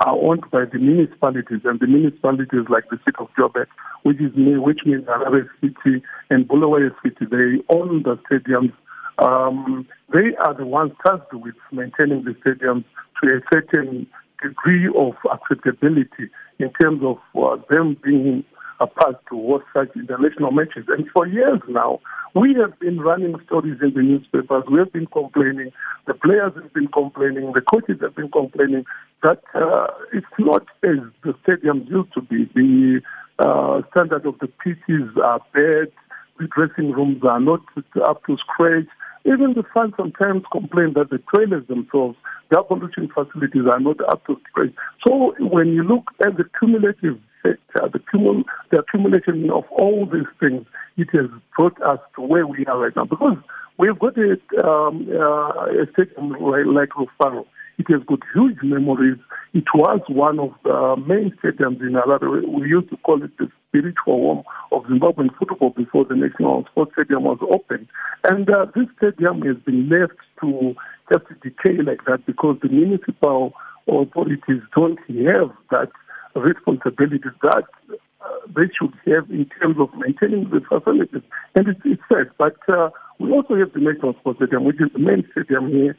are 0.04 0.16
owned 0.16 0.44
by 0.52 0.66
the 0.66 0.80
municipalities, 0.80 1.62
and 1.64 1.80
the 1.80 1.86
municipalities 1.86 2.66
like 2.70 2.90
the 2.90 2.98
city 3.06 3.18
of 3.20 3.28
Joburg, 3.38 3.68
which 4.02 4.20
is 4.20 4.32
which 4.36 4.80
means 4.84 5.06
Harare 5.06 5.48
City 5.62 6.02
and 6.32 6.48
Bulawayo 6.48 6.90
City, 7.04 7.26
they 7.30 7.62
own 7.70 8.02
the 8.02 8.18
stadiums. 8.30 8.74
Um, 9.22 9.88
they 10.12 10.36
are 10.46 10.54
the 10.54 10.66
ones 10.66 10.94
tasked 11.06 11.34
with 11.34 11.56
maintaining 11.72 12.24
the 12.24 12.36
stadiums 12.44 12.86
to 13.22 13.36
a 13.36 13.42
certain 13.54 14.08
degree 14.42 14.88
of 14.98 15.14
acceptability 15.32 16.30
in 16.60 16.72
terms 16.82 17.02
of 17.04 17.18
uh, 17.36 17.58
them 17.70 17.98
being 18.04 18.44
a 18.80 18.88
part 18.88 19.16
to 19.30 19.36
host 19.36 19.66
such 19.74 19.96
international 19.96 20.52
matches. 20.52 20.86
And 20.88 21.08
for 21.16 21.28
years 21.28 21.62
now, 21.70 22.00
we 22.34 22.56
have 22.60 22.80
been 22.80 23.00
running 23.00 23.36
stories 23.46 23.78
in 23.82 23.94
the 23.94 24.02
newspapers. 24.02 24.64
We 24.72 24.80
have 24.80 24.92
been 24.92 25.06
complaining. 25.06 25.72
The 26.08 26.16
players 26.16 26.54
have 26.56 26.74
been 26.74 26.88
complaining. 26.88 27.54
The 27.54 27.62
coaches 27.62 27.98
have 28.02 28.16
been 28.16 28.32
complaining 28.32 28.86
that 29.22 29.44
uh, 29.54 29.88
it's 30.12 30.26
not 30.40 30.64
as 30.84 30.98
the 31.24 31.34
stadiums 31.46 31.88
used 31.90 32.14
to 32.14 32.22
be. 32.22 32.50
The 32.56 33.02
uh, 33.38 33.82
standard 33.92 34.26
of 34.26 34.40
the 34.40 34.48
pitches 34.48 35.16
are 35.24 35.40
bad. 35.54 35.92
The 36.40 36.48
dressing 36.48 36.92
rooms 36.92 37.22
are 37.24 37.40
not 37.40 37.62
up 38.04 38.26
to 38.26 38.38
scratch. 38.38 38.88
Even 39.26 39.54
the 39.54 39.64
fans 39.74 39.94
sometimes 39.98 40.44
complain 40.52 40.94
that 40.96 41.10
the 41.10 41.20
trailers 41.34 41.68
themselves, 41.68 42.18
the 42.50 42.62
pollution 42.64 43.08
facilities 43.14 43.66
are 43.70 43.80
not 43.80 44.02
up 44.10 44.26
to 44.26 44.38
scratch. 44.50 44.74
So 45.06 45.36
when 45.40 45.68
you 45.70 45.84
look 45.84 46.06
at 46.26 46.38
the 46.38 46.46
cumulative 46.60 47.20
sector, 47.44 47.90
the, 47.94 48.00
cumul- 48.00 48.46
the 48.72 48.80
accumulation 48.80 49.50
of 49.52 49.64
all 49.72 50.06
these 50.12 50.30
things, 50.40 50.66
it 50.98 51.10
has 51.14 51.30
brought 51.58 51.80
us 51.84 52.00
to 52.16 52.22
where 52.22 52.48
we 52.48 52.66
are 52.66 52.80
right 52.80 52.96
now. 52.96 53.06
Because 53.06 53.38
we've 53.78 53.98
got 54.00 54.18
a, 54.18 54.32
um, 54.68 55.08
uh, 55.12 55.84
a 55.84 55.86
stadium 55.94 56.32
like 56.74 56.90
Rufaro. 56.90 57.46
It 57.78 57.88
has 57.90 58.02
got 58.08 58.20
huge 58.34 58.58
memories. 58.64 59.18
It 59.54 59.66
was 59.74 60.02
one 60.08 60.40
of 60.40 60.52
the 60.64 60.96
main 61.06 61.36
stadiums 61.44 61.82
in 61.82 61.94
Harare. 61.94 62.48
We 62.48 62.68
used 62.70 62.90
to 62.90 62.98
call 62.98 63.24
it 63.24 63.38
the 63.38 63.50
spiritual 63.70 64.04
home 64.06 64.44
of 64.72 64.84
Zimbabwean 64.84 65.30
football 65.38 65.72
before 65.72 66.06
the 66.06 66.16
National 66.16 66.66
Sports 66.72 66.92
Stadium 66.94 67.24
was 67.24 67.40
opened. 67.42 67.88
And 68.30 68.50
uh, 68.50 68.68
this 68.76 68.88
stadium 68.98 69.42
has 69.42 69.58
been 69.66 69.90
left 69.90 70.20
to 70.42 70.76
just 71.12 71.26
decay 71.42 71.82
like 71.82 72.06
that 72.06 72.26
because 72.26 72.58
the 72.62 72.70
municipal 72.70 73.54
authorities 73.88 74.62
don't 74.76 75.00
have 75.00 75.52
that 75.72 75.92
responsibility 76.36 77.20
that 77.42 77.66
uh, 77.90 78.28
they 78.56 78.70
should 78.78 78.94
have 79.08 79.30
in 79.30 79.50
terms 79.60 79.78
of 79.80 79.90
maintaining 79.98 80.50
the 80.50 80.62
facilities. 80.62 81.24
And 81.56 81.68
it's, 81.68 81.80
it's 81.84 82.02
sad. 82.08 82.30
But 82.38 82.58
uh, 82.70 82.90
we 83.20 83.32
also 83.32 83.56
have 83.56 83.74
the 83.74 83.80
National 83.80 84.14
Sports 84.20 84.40
Stadium, 84.40 84.64
which 84.64 84.80
is 84.80 84.92
the 84.94 85.00
main 85.00 85.28
stadium 85.32 85.70
here. 85.70 85.96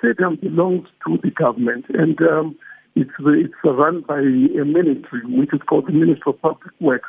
Stadium 0.00 0.36
belongs 0.36 0.88
to 1.06 1.18
the 1.22 1.30
government. 1.30 1.86
And 1.90 2.20
um, 2.22 2.56
it's, 2.96 3.10
it's 3.18 3.54
run 3.64 4.02
by 4.02 4.18
a 4.18 4.64
ministry, 4.64 5.20
which 5.24 5.52
is 5.52 5.60
called 5.68 5.86
the 5.86 5.92
Ministry 5.92 6.32
of 6.32 6.42
Public 6.42 6.72
Works. 6.80 7.08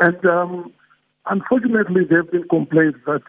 And 0.00 0.24
um, 0.26 0.72
unfortunately, 1.26 2.02
there 2.08 2.22
have 2.22 2.30
been 2.30 2.48
complaints 2.48 2.98
that 3.06 3.22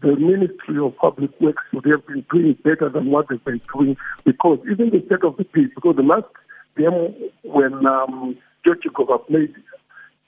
the 0.00 0.16
Ministry 0.16 0.78
of 0.78 0.96
Public 0.96 1.30
Works 1.40 1.62
should 1.70 1.84
have 1.86 2.06
been 2.06 2.24
doing 2.30 2.56
better 2.62 2.88
than 2.88 3.10
what 3.10 3.26
they've 3.28 3.44
been 3.44 3.60
doing 3.74 3.96
because 4.24 4.58
even 4.70 4.90
the 4.90 5.02
state 5.06 5.24
of 5.24 5.36
the 5.36 5.44
pitch, 5.44 5.70
because 5.74 5.96
the 5.96 6.02
last 6.02 6.26
game 6.76 7.14
when 7.42 7.84
um, 7.86 8.36
George 8.64 8.78
played 9.26 9.54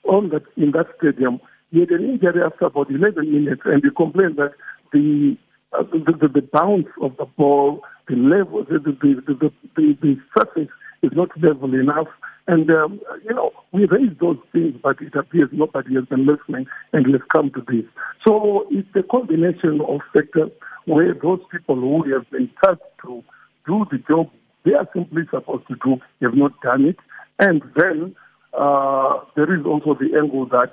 on 0.03 0.29
that, 0.29 0.43
in 0.57 0.71
that 0.71 0.87
stadium, 0.97 1.39
he 1.71 1.79
had 1.79 1.91
an 1.91 2.09
injury 2.09 2.41
after 2.43 2.65
about 2.65 2.89
11 2.89 3.31
minutes 3.31 3.61
and 3.65 3.81
he 3.83 3.89
complained 3.95 4.35
that 4.37 4.53
the 4.91 5.37
uh, 5.73 5.83
the, 5.83 6.13
the, 6.19 6.27
the 6.27 6.41
bounce 6.41 6.87
of 7.01 7.15
the 7.17 7.25
ball, 7.25 7.81
the 8.07 8.15
level, 8.15 8.63
the, 8.63 8.79
the, 8.79 9.51
the, 9.75 10.17
surface 10.37 10.69
is 11.01 11.11
not 11.13 11.29
level 11.41 11.73
enough. 11.73 12.07
And, 12.47 12.69
um, 12.71 12.99
you 13.23 13.33
know, 13.33 13.51
we 13.71 13.85
raised 13.85 14.19
those 14.19 14.37
things, 14.51 14.75
but 14.81 15.01
it 15.01 15.15
appears 15.15 15.49
nobody 15.51 15.95
has 15.95 16.05
been 16.05 16.25
listening 16.25 16.65
and 16.91 17.07
let's 17.11 17.23
come 17.33 17.51
to 17.51 17.61
this. 17.67 17.85
So 18.27 18.65
it's 18.71 18.89
a 18.95 19.03
combination 19.03 19.79
of 19.87 20.01
factors 20.13 20.51
where 20.85 21.13
those 21.13 21.39
people 21.51 21.75
who 21.75 22.11
have 22.11 22.29
been 22.31 22.49
tasked 22.63 22.81
to 23.05 23.23
do 23.65 23.85
the 23.91 23.99
job 24.09 24.29
they 24.63 24.73
are 24.73 24.87
simply 24.93 25.23
supposed 25.31 25.67
to 25.67 25.75
do 25.83 25.97
have 26.21 26.35
not 26.35 26.59
done 26.61 26.85
it. 26.85 26.97
And 27.39 27.61
then 27.75 28.15
uh, 28.53 29.19
there 29.35 29.53
is 29.57 29.65
also 29.65 29.95
the 29.95 30.17
angle 30.17 30.45
that 30.47 30.71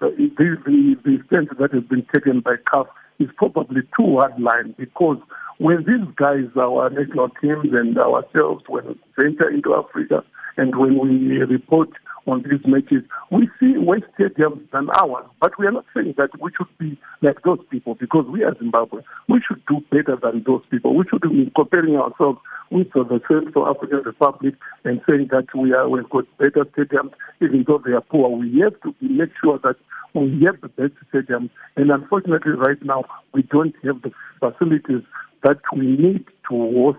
the, 0.00 0.10
the, 0.36 0.56
the, 0.64 0.96
the 1.04 1.18
stance 1.26 1.48
that 1.58 1.72
has 1.72 1.84
been 1.84 2.06
taken 2.14 2.40
by 2.40 2.54
CAF 2.72 2.86
is 3.18 3.28
probably 3.36 3.82
too 3.96 4.18
hard 4.18 4.38
line 4.40 4.74
because 4.78 5.18
when 5.58 5.78
these 5.78 6.06
guys, 6.16 6.46
our 6.56 6.88
national 6.90 7.30
teams 7.40 7.66
and 7.72 7.98
ourselves, 7.98 8.64
when 8.68 8.86
we 8.86 8.94
venture 9.20 9.50
into 9.50 9.74
Africa 9.74 10.22
and 10.56 10.76
when 10.76 10.98
we 10.98 11.38
report 11.38 11.90
on 12.26 12.42
these 12.42 12.60
matches, 12.66 13.02
we 13.32 13.48
see 13.58 13.74
West 13.78 14.04
stadiums 14.18 14.60
than 14.70 14.88
ours. 14.90 15.26
But 15.40 15.58
we 15.58 15.66
are 15.66 15.72
not 15.72 15.86
saying 15.94 16.14
that 16.18 16.30
we 16.40 16.50
should 16.56 16.68
be 16.78 16.98
like 17.22 17.42
those 17.42 17.60
people 17.70 17.94
because 17.94 18.26
we 18.30 18.44
are 18.44 18.56
Zimbabwe. 18.58 19.02
We 19.28 19.40
should 19.46 19.64
do 19.66 19.80
better 19.90 20.16
than 20.22 20.44
those 20.46 20.62
people. 20.70 20.94
We 20.94 21.04
should 21.10 21.22
be 21.22 21.50
comparing 21.56 21.96
ourselves 21.96 22.38
with 22.70 22.92
the 22.92 23.20
Central 23.26 23.66
African 23.66 24.02
Republic 24.04 24.54
and 24.84 25.00
saying 25.08 25.28
that 25.32 25.46
we 25.56 25.72
are 25.72 25.88
we've 25.88 26.08
got 26.10 26.24
better 26.38 26.64
stadiums 26.76 27.12
even 27.40 27.64
though 27.66 27.82
they 27.84 27.92
are 27.92 28.02
poor. 28.02 28.28
We 28.28 28.60
have 28.60 28.78
to 28.82 28.94
make 29.00 29.30
sure 29.42 29.58
that 29.64 29.76
we 30.14 30.44
have 30.44 30.60
the 30.60 30.68
best 30.68 30.92
stadium, 31.08 31.50
And 31.76 31.90
unfortunately, 31.90 32.52
right 32.52 32.82
now, 32.82 33.04
we 33.32 33.42
don't 33.42 33.74
have 33.84 34.02
the 34.02 34.10
facilities 34.40 35.02
that 35.44 35.60
we 35.74 35.96
need 35.96 36.24
to 36.50 36.56
host 36.74 36.98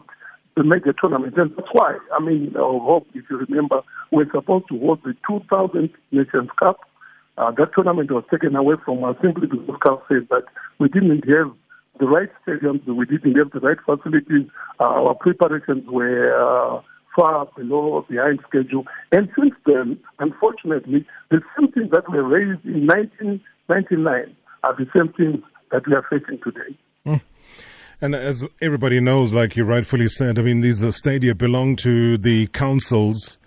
the 0.55 0.63
major 0.63 0.93
tournament. 0.93 1.37
And 1.37 1.51
that's 1.55 1.67
why, 1.71 1.97
I 2.15 2.23
mean, 2.23 2.53
hope, 2.55 3.07
if 3.13 3.25
you 3.29 3.37
remember, 3.37 3.81
we're 4.11 4.29
supposed 4.31 4.65
to 4.69 4.79
host 4.79 5.03
the 5.03 5.15
2000 5.27 5.89
Nations 6.11 6.49
Cup. 6.59 6.79
Uh, 7.37 7.51
that 7.51 7.73
tournament 7.73 8.11
was 8.11 8.23
taken 8.29 8.55
away 8.55 8.75
from 8.83 9.03
us 9.03 9.15
simply 9.21 9.47
because 9.47 9.99
said 10.09 10.27
that 10.29 10.43
we 10.79 10.89
didn't 10.89 11.23
have 11.33 11.53
the 11.99 12.05
right 12.05 12.29
stadiums, 12.45 12.85
we 12.85 13.05
didn't 13.05 13.35
have 13.35 13.51
the 13.51 13.59
right 13.59 13.77
facilities, 13.85 14.47
uh, 14.79 14.83
our 14.83 15.15
preparations 15.15 15.83
were 15.87 16.35
uh, 16.35 16.81
far 17.15 17.47
below 17.55 17.81
or 17.81 18.03
behind 18.03 18.39
schedule. 18.47 18.85
And 19.11 19.29
since 19.37 19.53
then, 19.65 19.99
unfortunately, 20.19 21.05
the 21.29 21.41
same 21.57 21.71
things 21.71 21.91
that 21.91 22.09
were 22.09 22.23
raised 22.23 22.65
in 22.65 22.87
1999 22.87 24.35
are 24.63 24.75
the 24.75 24.87
same 24.95 25.13
things 25.13 25.43
that 25.71 25.87
we 25.87 25.93
are 25.93 26.05
facing 26.09 26.39
today. 26.43 26.77
Mm. 27.05 27.21
And 28.01 28.15
as 28.15 28.45
everybody 28.61 28.99
knows, 28.99 29.33
like 29.33 29.55
you 29.55 29.65
rightfully 29.65 30.07
said, 30.07 30.39
I 30.39 30.43
mean, 30.43 30.61
these 30.61 30.83
stadia 30.95 31.35
belong 31.35 31.75
to 31.77 32.17
the 32.17 32.47
councils. 32.47 33.37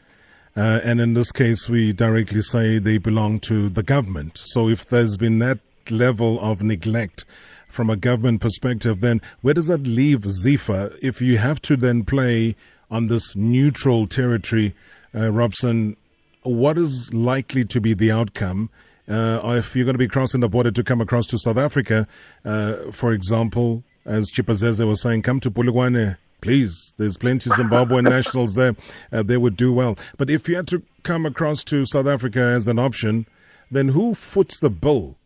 Uh, 0.54 0.81
and 0.85 1.00
in 1.00 1.14
this 1.14 1.33
case, 1.33 1.69
we 1.69 1.92
directly 1.92 2.42
say 2.42 2.78
they 2.78 2.99
belong 2.99 3.40
to 3.40 3.71
the 3.71 3.83
government. 3.83 4.37
So 4.37 4.69
if 4.69 4.85
there's 4.85 5.16
been 5.16 5.38
that 5.38 5.61
level 5.90 6.38
of 6.40 6.62
neglect 6.62 7.25
from 7.69 7.88
a 7.88 7.97
government 7.97 8.42
perspective, 8.42 9.00
then 9.00 9.23
where 9.40 9.54
does 9.54 9.69
that 9.69 9.85
leave 9.85 10.21
ZIFA 10.21 10.99
if 11.02 11.23
you 11.23 11.38
have 11.38 11.62
to 11.62 11.76
then 11.76 12.04
play 12.04 12.54
on 12.92 13.06
this 13.08 13.34
neutral 13.34 14.06
territory, 14.06 14.75
uh, 15.14 15.32
Robson? 15.32 15.96
What 16.42 16.76
is 16.76 17.12
likely 17.14 17.64
to 17.64 17.80
be 17.80 17.94
the 17.94 18.12
outcome? 18.12 18.68
Uh, 19.08 19.40
if 19.56 19.75
you're 19.75 19.84
going 19.84 19.94
to 19.94 19.99
be 19.99 20.08
crossing 20.08 20.40
the 20.40 20.49
border 20.49 20.70
to 20.70 20.84
come 20.84 21.00
across 21.00 21.26
to 21.28 21.38
South 21.38 21.56
Africa, 21.56 22.06
uh, 22.44 22.92
for 22.92 23.12
example, 23.12 23.82
as 24.04 24.30
Chipezeze 24.30 24.87
was 24.87 25.00
saying, 25.00 25.22
come 25.22 25.40
to 25.40 25.50
Polokwane, 25.50 26.16
please. 26.40 26.92
There's 26.99 27.16
plenty 27.16 27.50
Zimbabwean 27.50 28.04
nationals 28.08 28.54
there. 28.54 28.76
Uh, 29.11 29.22
they 29.22 29.37
would 29.37 29.56
do 29.56 29.72
well. 29.72 29.96
But 30.18 30.28
if 30.28 30.49
you 30.49 30.56
had 30.56 30.68
to 30.68 30.82
come 31.02 31.25
across 31.25 31.64
to 31.64 31.87
South 31.87 32.06
Africa 32.06 32.40
as 32.40 32.68
an 32.68 32.78
option, 32.78 33.26
then 33.70 33.88
who 33.88 34.14
foots 34.14 34.58
the 34.58 34.70
bill 34.70 35.16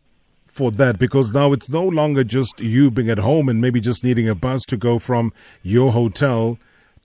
for 0.45 0.71
that? 0.71 0.97
Because 0.97 1.33
now 1.33 1.51
it's 1.51 1.69
no 1.69 1.83
longer 1.83 2.23
just 2.23 2.61
you 2.61 2.89
being 2.89 3.09
at 3.09 3.19
home 3.19 3.49
and 3.49 3.59
maybe 3.59 3.81
just 3.81 4.03
needing 4.03 4.29
a 4.29 4.35
bus 4.35 4.63
to 4.65 4.77
go 4.77 4.99
from 4.99 5.33
your 5.63 5.91
hotel 5.91 6.57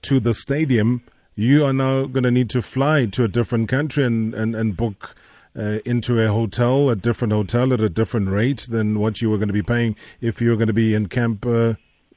to 0.03 0.19
the 0.19 0.33
stadium. 0.33 1.01
You 1.35 1.65
are 1.65 1.73
now 1.73 2.05
going 2.05 2.23
to 2.23 2.31
need 2.31 2.49
to 2.51 2.61
fly 2.61 3.05
to 3.07 3.23
a 3.23 3.27
different 3.27 3.69
country 3.69 4.03
and, 4.03 4.33
and, 4.35 4.55
and 4.55 4.77
book 4.77 5.15
uh, 5.57 5.79
into 5.85 6.19
a 6.19 6.27
hotel, 6.27 6.89
a 6.89 6.95
different 6.95 7.33
hotel 7.33 7.73
at 7.73 7.81
a 7.81 7.89
different 7.89 8.29
rate 8.29 8.67
than 8.69 8.99
what 8.99 9.21
you 9.21 9.29
were 9.29 9.37
going 9.37 9.47
to 9.47 9.53
be 9.53 9.63
paying 9.63 9.95
if 10.21 10.41
you 10.41 10.49
were 10.49 10.55
going 10.55 10.67
to 10.67 10.73
be 10.73 10.93
in 10.93 11.07
camp, 11.07 11.45
uh, 11.45 11.73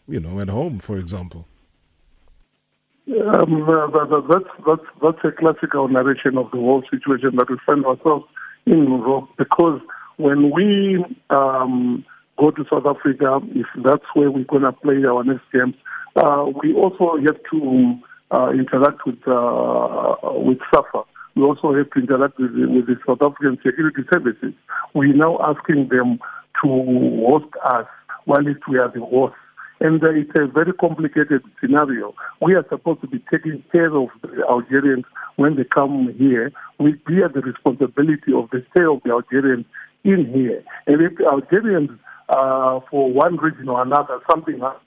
you 0.07 0.21
know, 0.21 0.41
at 0.41 0.49
home, 0.49 0.79
for 0.79 0.99
example. 0.99 1.47
Um, 3.09 3.67
that's, 4.29 4.45
that's, 4.67 4.83
that's 5.03 5.19
a 5.25 5.33
classical 5.33 5.89
narration 5.89 6.37
of 6.37 6.51
the 6.51 6.59
whole 6.59 6.83
situation 6.91 7.37
that 7.37 7.49
we 7.49 7.57
find 7.67 7.87
ourselves 7.87 8.27
in 8.67 8.85
Europe 8.85 9.29
because 9.39 9.81
when 10.17 10.51
we 10.51 11.05
um, 11.31 12.05
go 12.39 12.51
to 12.51 12.65
South 12.71 12.87
Africa, 12.87 13.41
if 13.55 13.67
that's 13.85 14.05
where 14.15 14.31
we're 14.31 14.45
going 14.45 14.63
to 14.63 14.73
play 14.73 15.05
our 15.05 15.23
next 15.25 15.45
games, 15.53 15.75
uh, 16.17 16.47
we 16.63 16.75
also 16.75 17.17
have 17.25 17.37
to 17.53 17.99
uh, 18.31 18.51
interact 18.51 19.07
with 19.07 19.21
uh, 19.27 20.17
with 20.41 20.59
SAFA. 20.75 21.03
We 21.35 21.43
also 21.43 21.75
have 21.75 21.91
to 21.91 22.01
interact 22.01 22.39
with, 22.39 22.53
with 22.53 22.87
the 22.87 22.97
South 23.07 23.21
African 23.21 23.59
Security 23.65 24.03
Services. 24.13 24.55
We're 24.95 25.15
now 25.15 25.39
asking 25.45 25.89
them 25.89 26.19
to 26.63 26.69
host 27.29 27.53
us 27.65 27.87
while 28.25 28.43
we 28.69 28.79
are 28.79 28.91
the 28.91 29.01
host 29.01 29.35
and 29.81 30.03
uh, 30.03 30.11
it's 30.11 30.31
a 30.37 30.47
very 30.47 30.73
complicated 30.73 31.43
scenario. 31.61 32.15
We 32.41 32.55
are 32.55 32.65
supposed 32.69 33.03
to 33.03 33.07
be 33.07 33.23
taking 33.31 33.63
care 33.73 33.95
of 33.95 34.09
the 34.23 34.45
Algerians 34.49 35.05
when 35.37 35.57
they 35.57 35.65
come 35.65 36.15
here. 36.19 36.53
We 36.79 36.93
bear 37.07 37.29
the 37.29 37.41
responsibility 37.41 38.33
of 38.35 38.49
the 38.51 38.65
stay 38.71 38.85
of 38.85 39.03
the 39.05 39.11
Algerians 39.11 39.67
in 40.05 40.33
here. 40.33 40.65
And 40.87 41.03
if 41.03 41.19
the 41.19 41.27
Algerians, 41.31 41.91
uh, 42.29 42.81
for 42.91 43.13
one 43.13 43.37
reason 43.37 43.69
or 43.69 43.83
another, 43.83 44.19
something 44.31 44.61
happens 44.61 44.86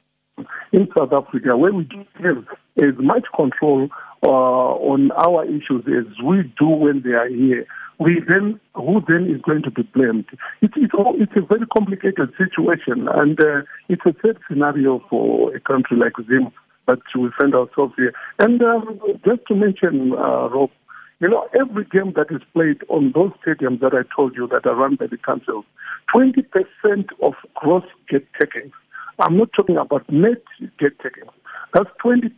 in 0.72 0.88
South 0.98 1.14
Africa, 1.14 1.58
where 1.58 1.74
we 1.74 1.84
don't 1.84 2.08
have 2.24 2.46
as 2.78 2.96
much 2.98 3.26
control 3.36 3.90
uh, 4.24 4.30
on 4.30 5.12
our 5.12 5.46
issues 5.46 5.84
as 5.88 6.06
we 6.24 6.44
do 6.60 6.68
when 6.68 7.02
they 7.04 7.12
are 7.12 7.30
here, 7.30 7.66
we 8.00 8.22
then 8.28 8.60
who 8.76 9.02
then 9.08 9.30
is 9.30 9.42
going 9.42 9.62
to 9.64 9.72
be 9.72 9.84
blamed? 9.84 10.26
It, 10.62 10.72
it's 10.76 10.94
it's 10.96 11.34
a 11.36 11.42
very 11.42 11.68
complicated 11.68 12.32
situation, 12.38 13.08
and 13.10 13.40
uh, 13.40 13.62
it's 13.90 14.06
a 14.06 14.14
sad 14.26 14.38
scenario 14.48 15.04
for 15.10 15.54
a 15.56 15.60
country 15.60 15.98
like 15.98 16.14
Zim 16.28 16.52
that 16.88 17.00
we 17.16 17.30
find 17.40 17.54
ourselves 17.54 17.94
here. 17.98 18.14
And 18.40 18.62
um, 18.62 19.00
just 19.26 19.42
to 19.48 19.56
mention, 19.56 20.14
uh, 20.14 20.50
Rob, 20.50 20.72
you 21.20 21.28
know, 21.28 21.48
every 21.60 21.86
game 21.86 22.14
that 22.16 22.28
is 22.32 22.42
played 22.54 22.82
on 22.88 23.12
those 23.14 23.32
stadiums 23.46 23.82
that 23.82 23.94
I 23.94 24.04
told 24.16 24.36
you 24.36 24.48
that 24.48 24.66
are 24.66 24.76
run 24.76 24.96
by 24.96 25.08
the 25.08 25.18
council, 25.18 25.66
20% 26.16 26.46
of 27.22 27.34
gross 27.56 27.84
gate 28.10 28.28
takings. 28.40 28.74
I'm 29.20 29.38
not 29.38 29.50
talking 29.54 29.78
about 29.78 30.10
net 30.10 30.42
takings. 30.80 31.32
That's 31.74 31.90
20% 32.04 32.32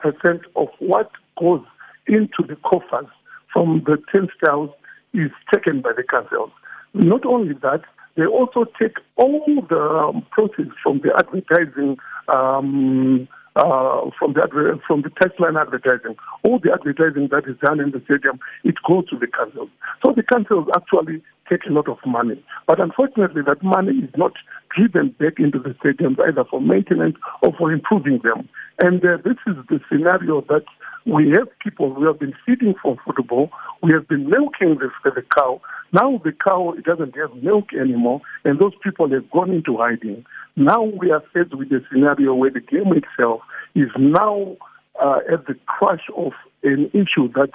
of 0.55 0.67
what 0.79 1.11
goes 1.39 1.63
into 2.07 2.43
the 2.47 2.55
coffers 2.63 3.07
from 3.53 3.83
the 3.85 3.97
turnstiles 4.13 4.71
is 5.13 5.31
taken 5.53 5.81
by 5.81 5.91
the 5.95 6.03
councils. 6.03 6.51
Not 6.93 7.25
only 7.25 7.53
that, 7.61 7.81
they 8.17 8.25
also 8.25 8.65
take 8.79 8.97
all 9.15 9.43
the 9.69 9.79
um, 9.79 10.25
proceeds 10.31 10.71
from 10.83 11.01
the 11.01 11.13
advertising, 11.17 11.97
um, 12.27 13.27
uh, 13.55 14.09
from 14.17 14.33
the 14.33 14.79
from 14.87 15.01
the 15.01 15.09
touchline 15.09 15.59
advertising, 15.59 16.15
all 16.43 16.59
the 16.59 16.71
advertising 16.71 17.27
that 17.31 17.43
is 17.47 17.57
done 17.63 17.79
in 17.79 17.91
the 17.91 18.01
stadium, 18.05 18.39
it 18.63 18.75
goes 18.87 19.07
to 19.09 19.17
the 19.17 19.27
councils. 19.27 19.69
So 20.03 20.13
the 20.15 20.23
councils 20.23 20.67
actually 20.75 21.21
take 21.49 21.65
a 21.67 21.73
lot 21.73 21.89
of 21.89 21.97
money, 22.05 22.41
but 22.65 22.79
unfortunately, 22.79 23.41
that 23.45 23.61
money 23.61 23.97
is 23.97 24.09
not 24.15 24.33
driven 24.75 25.09
back 25.19 25.33
into 25.37 25.59
the 25.59 25.75
stadiums 25.83 26.17
either 26.25 26.45
for 26.45 26.61
maintenance 26.61 27.17
or 27.41 27.51
for 27.57 27.71
improving 27.73 28.19
them. 28.23 28.47
And 28.79 29.03
uh, 29.03 29.17
this 29.23 29.37
is 29.45 29.55
the 29.67 29.81
scenario 29.89 30.41
that 30.47 30.63
we 31.05 31.29
have 31.31 31.47
people 31.59 31.93
who 31.93 32.05
have 32.07 32.19
been 32.19 32.33
feeding 32.45 32.75
for 32.81 32.95
football. 33.05 33.49
We 33.83 33.91
have 33.91 34.07
been 34.07 34.29
milking 34.29 34.77
the, 34.79 34.89
the 35.03 35.23
cow. 35.35 35.61
Now 35.93 36.21
the 36.23 36.31
cow 36.31 36.73
doesn't 36.85 37.15
have 37.15 37.43
milk 37.43 37.73
anymore, 37.73 38.21
and 38.45 38.59
those 38.59 38.73
people 38.83 39.09
have 39.11 39.29
gone 39.31 39.51
into 39.51 39.77
hiding. 39.77 40.25
Now 40.55 40.83
we 40.83 41.11
are 41.11 41.23
faced 41.33 41.55
with 41.55 41.71
a 41.71 41.81
scenario 41.91 42.33
where 42.33 42.51
the 42.51 42.61
game 42.61 42.93
itself 42.93 43.41
is 43.75 43.89
now 43.97 44.57
uh, 45.03 45.19
at 45.31 45.47
the 45.47 45.55
crush 45.65 46.07
of 46.15 46.33
an 46.63 46.89
issue 46.93 47.31
that 47.33 47.51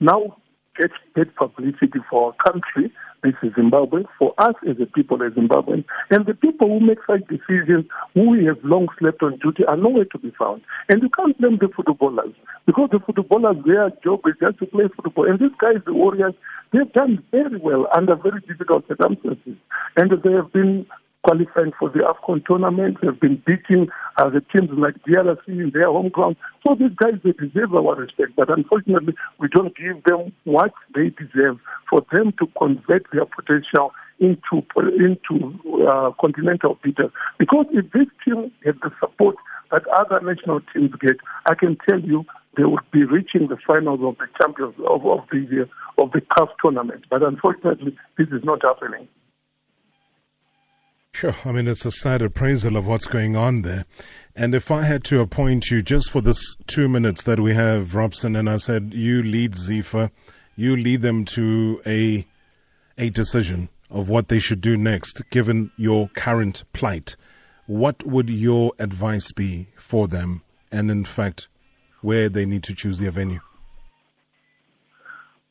now 0.00 0.36
gets 0.80 0.94
bad 1.14 1.34
publicity 1.34 1.98
for 2.08 2.32
our 2.32 2.52
country 2.52 2.92
this 3.22 3.34
is 3.42 3.52
Zimbabwe, 3.54 4.04
for 4.18 4.34
us 4.38 4.54
as 4.68 4.76
a 4.80 4.86
people 4.86 5.22
as 5.22 5.32
Zimbabweans. 5.32 5.84
And 6.10 6.26
the 6.26 6.34
people 6.34 6.68
who 6.68 6.80
make 6.84 6.98
such 7.06 7.26
decisions, 7.28 7.86
who 8.14 8.30
we 8.30 8.44
have 8.46 8.58
long 8.62 8.88
slept 8.98 9.22
on 9.22 9.38
duty, 9.38 9.64
are 9.64 9.76
nowhere 9.76 10.04
to 10.06 10.18
be 10.18 10.32
found. 10.38 10.62
And 10.88 11.02
you 11.02 11.10
can't 11.10 11.36
blame 11.38 11.58
the 11.58 11.68
footballers, 11.68 12.34
because 12.66 12.90
the 12.92 13.00
footballers, 13.00 13.56
their 13.66 13.90
job 14.04 14.20
is 14.26 14.34
just 14.40 14.58
to 14.58 14.66
play 14.66 14.84
football. 14.94 15.28
And 15.28 15.38
these 15.38 15.56
guys, 15.58 15.82
the 15.84 15.94
Warriors, 15.94 16.34
they've 16.72 16.92
done 16.92 17.22
very 17.30 17.58
well 17.58 17.88
under 17.96 18.14
very 18.14 18.40
difficult 18.42 18.86
circumstances. 18.88 19.56
And 19.96 20.10
they 20.10 20.32
have 20.32 20.52
been 20.52 20.86
qualifying 21.28 21.72
for 21.78 21.90
the 21.90 22.00
AFCON 22.00 22.44
tournament, 22.46 22.96
They've 23.02 23.20
been 23.20 23.42
beating 23.46 23.88
uh, 24.16 24.30
the 24.30 24.40
teams 24.40 24.70
like 24.72 24.94
DRC 25.06 25.46
in 25.48 25.70
their 25.74 25.86
home 25.86 26.08
ground. 26.08 26.36
So 26.66 26.74
these 26.74 26.94
guys, 26.96 27.20
they 27.22 27.32
deserve 27.32 27.74
our 27.74 27.96
respect. 27.96 28.32
But 28.34 28.48
unfortunately, 28.48 29.14
we 29.38 29.48
don't 29.48 29.76
give 29.76 30.02
them 30.04 30.32
what 30.44 30.72
they 30.94 31.10
deserve 31.10 31.58
for 31.90 32.00
them 32.12 32.32
to 32.38 32.46
convert 32.58 33.06
their 33.12 33.26
potential 33.26 33.92
into 34.20 34.64
into 34.98 35.86
uh, 35.86 36.12
continental 36.18 36.78
beaters. 36.82 37.12
Because 37.38 37.66
if 37.72 37.92
this 37.92 38.08
team 38.24 38.50
had 38.64 38.76
the 38.82 38.90
support 38.98 39.36
that 39.70 39.86
other 39.88 40.20
national 40.24 40.60
teams 40.72 40.92
get, 41.00 41.18
I 41.46 41.54
can 41.54 41.76
tell 41.88 42.00
you 42.00 42.24
they 42.56 42.64
would 42.64 42.90
be 42.90 43.04
reaching 43.04 43.48
the 43.48 43.58
finals 43.66 44.00
of 44.02 44.16
the 44.16 44.26
champions 44.40 44.74
of, 44.78 45.04
of 45.06 45.20
the 45.30 45.68
of 45.98 46.10
the 46.12 46.22
CAF 46.22 46.48
tournament. 46.62 47.04
But 47.10 47.22
unfortunately, 47.22 47.96
this 48.16 48.28
is 48.28 48.42
not 48.42 48.62
happening. 48.62 49.08
Sure. 51.12 51.34
I 51.44 51.52
mean, 51.52 51.66
it's 51.66 51.84
a 51.84 51.90
sad 51.90 52.22
appraisal 52.22 52.76
of 52.76 52.86
what's 52.86 53.06
going 53.06 53.34
on 53.34 53.62
there. 53.62 53.86
And 54.36 54.54
if 54.54 54.70
I 54.70 54.82
had 54.82 55.02
to 55.04 55.20
appoint 55.20 55.70
you 55.70 55.82
just 55.82 56.10
for 56.10 56.20
this 56.20 56.56
two 56.66 56.88
minutes 56.88 57.24
that 57.24 57.40
we 57.40 57.54
have, 57.54 57.94
Robson, 57.94 58.36
and 58.36 58.48
I 58.48 58.58
said, 58.58 58.92
you 58.94 59.22
lead 59.22 59.54
ZIFA, 59.54 60.10
you 60.54 60.76
lead 60.76 61.02
them 61.02 61.24
to 61.24 61.80
a, 61.84 62.26
a 62.96 63.10
decision 63.10 63.68
of 63.90 64.08
what 64.08 64.28
they 64.28 64.38
should 64.38 64.60
do 64.60 64.76
next, 64.76 65.22
given 65.30 65.70
your 65.76 66.08
current 66.14 66.62
plight, 66.72 67.16
what 67.66 68.06
would 68.06 68.30
your 68.30 68.72
advice 68.78 69.32
be 69.32 69.68
for 69.76 70.06
them? 70.06 70.42
And 70.70 70.90
in 70.90 71.04
fact, 71.04 71.48
where 72.00 72.28
they 72.28 72.46
need 72.46 72.62
to 72.64 72.74
choose 72.74 72.98
their 72.98 73.10
venue? 73.10 73.40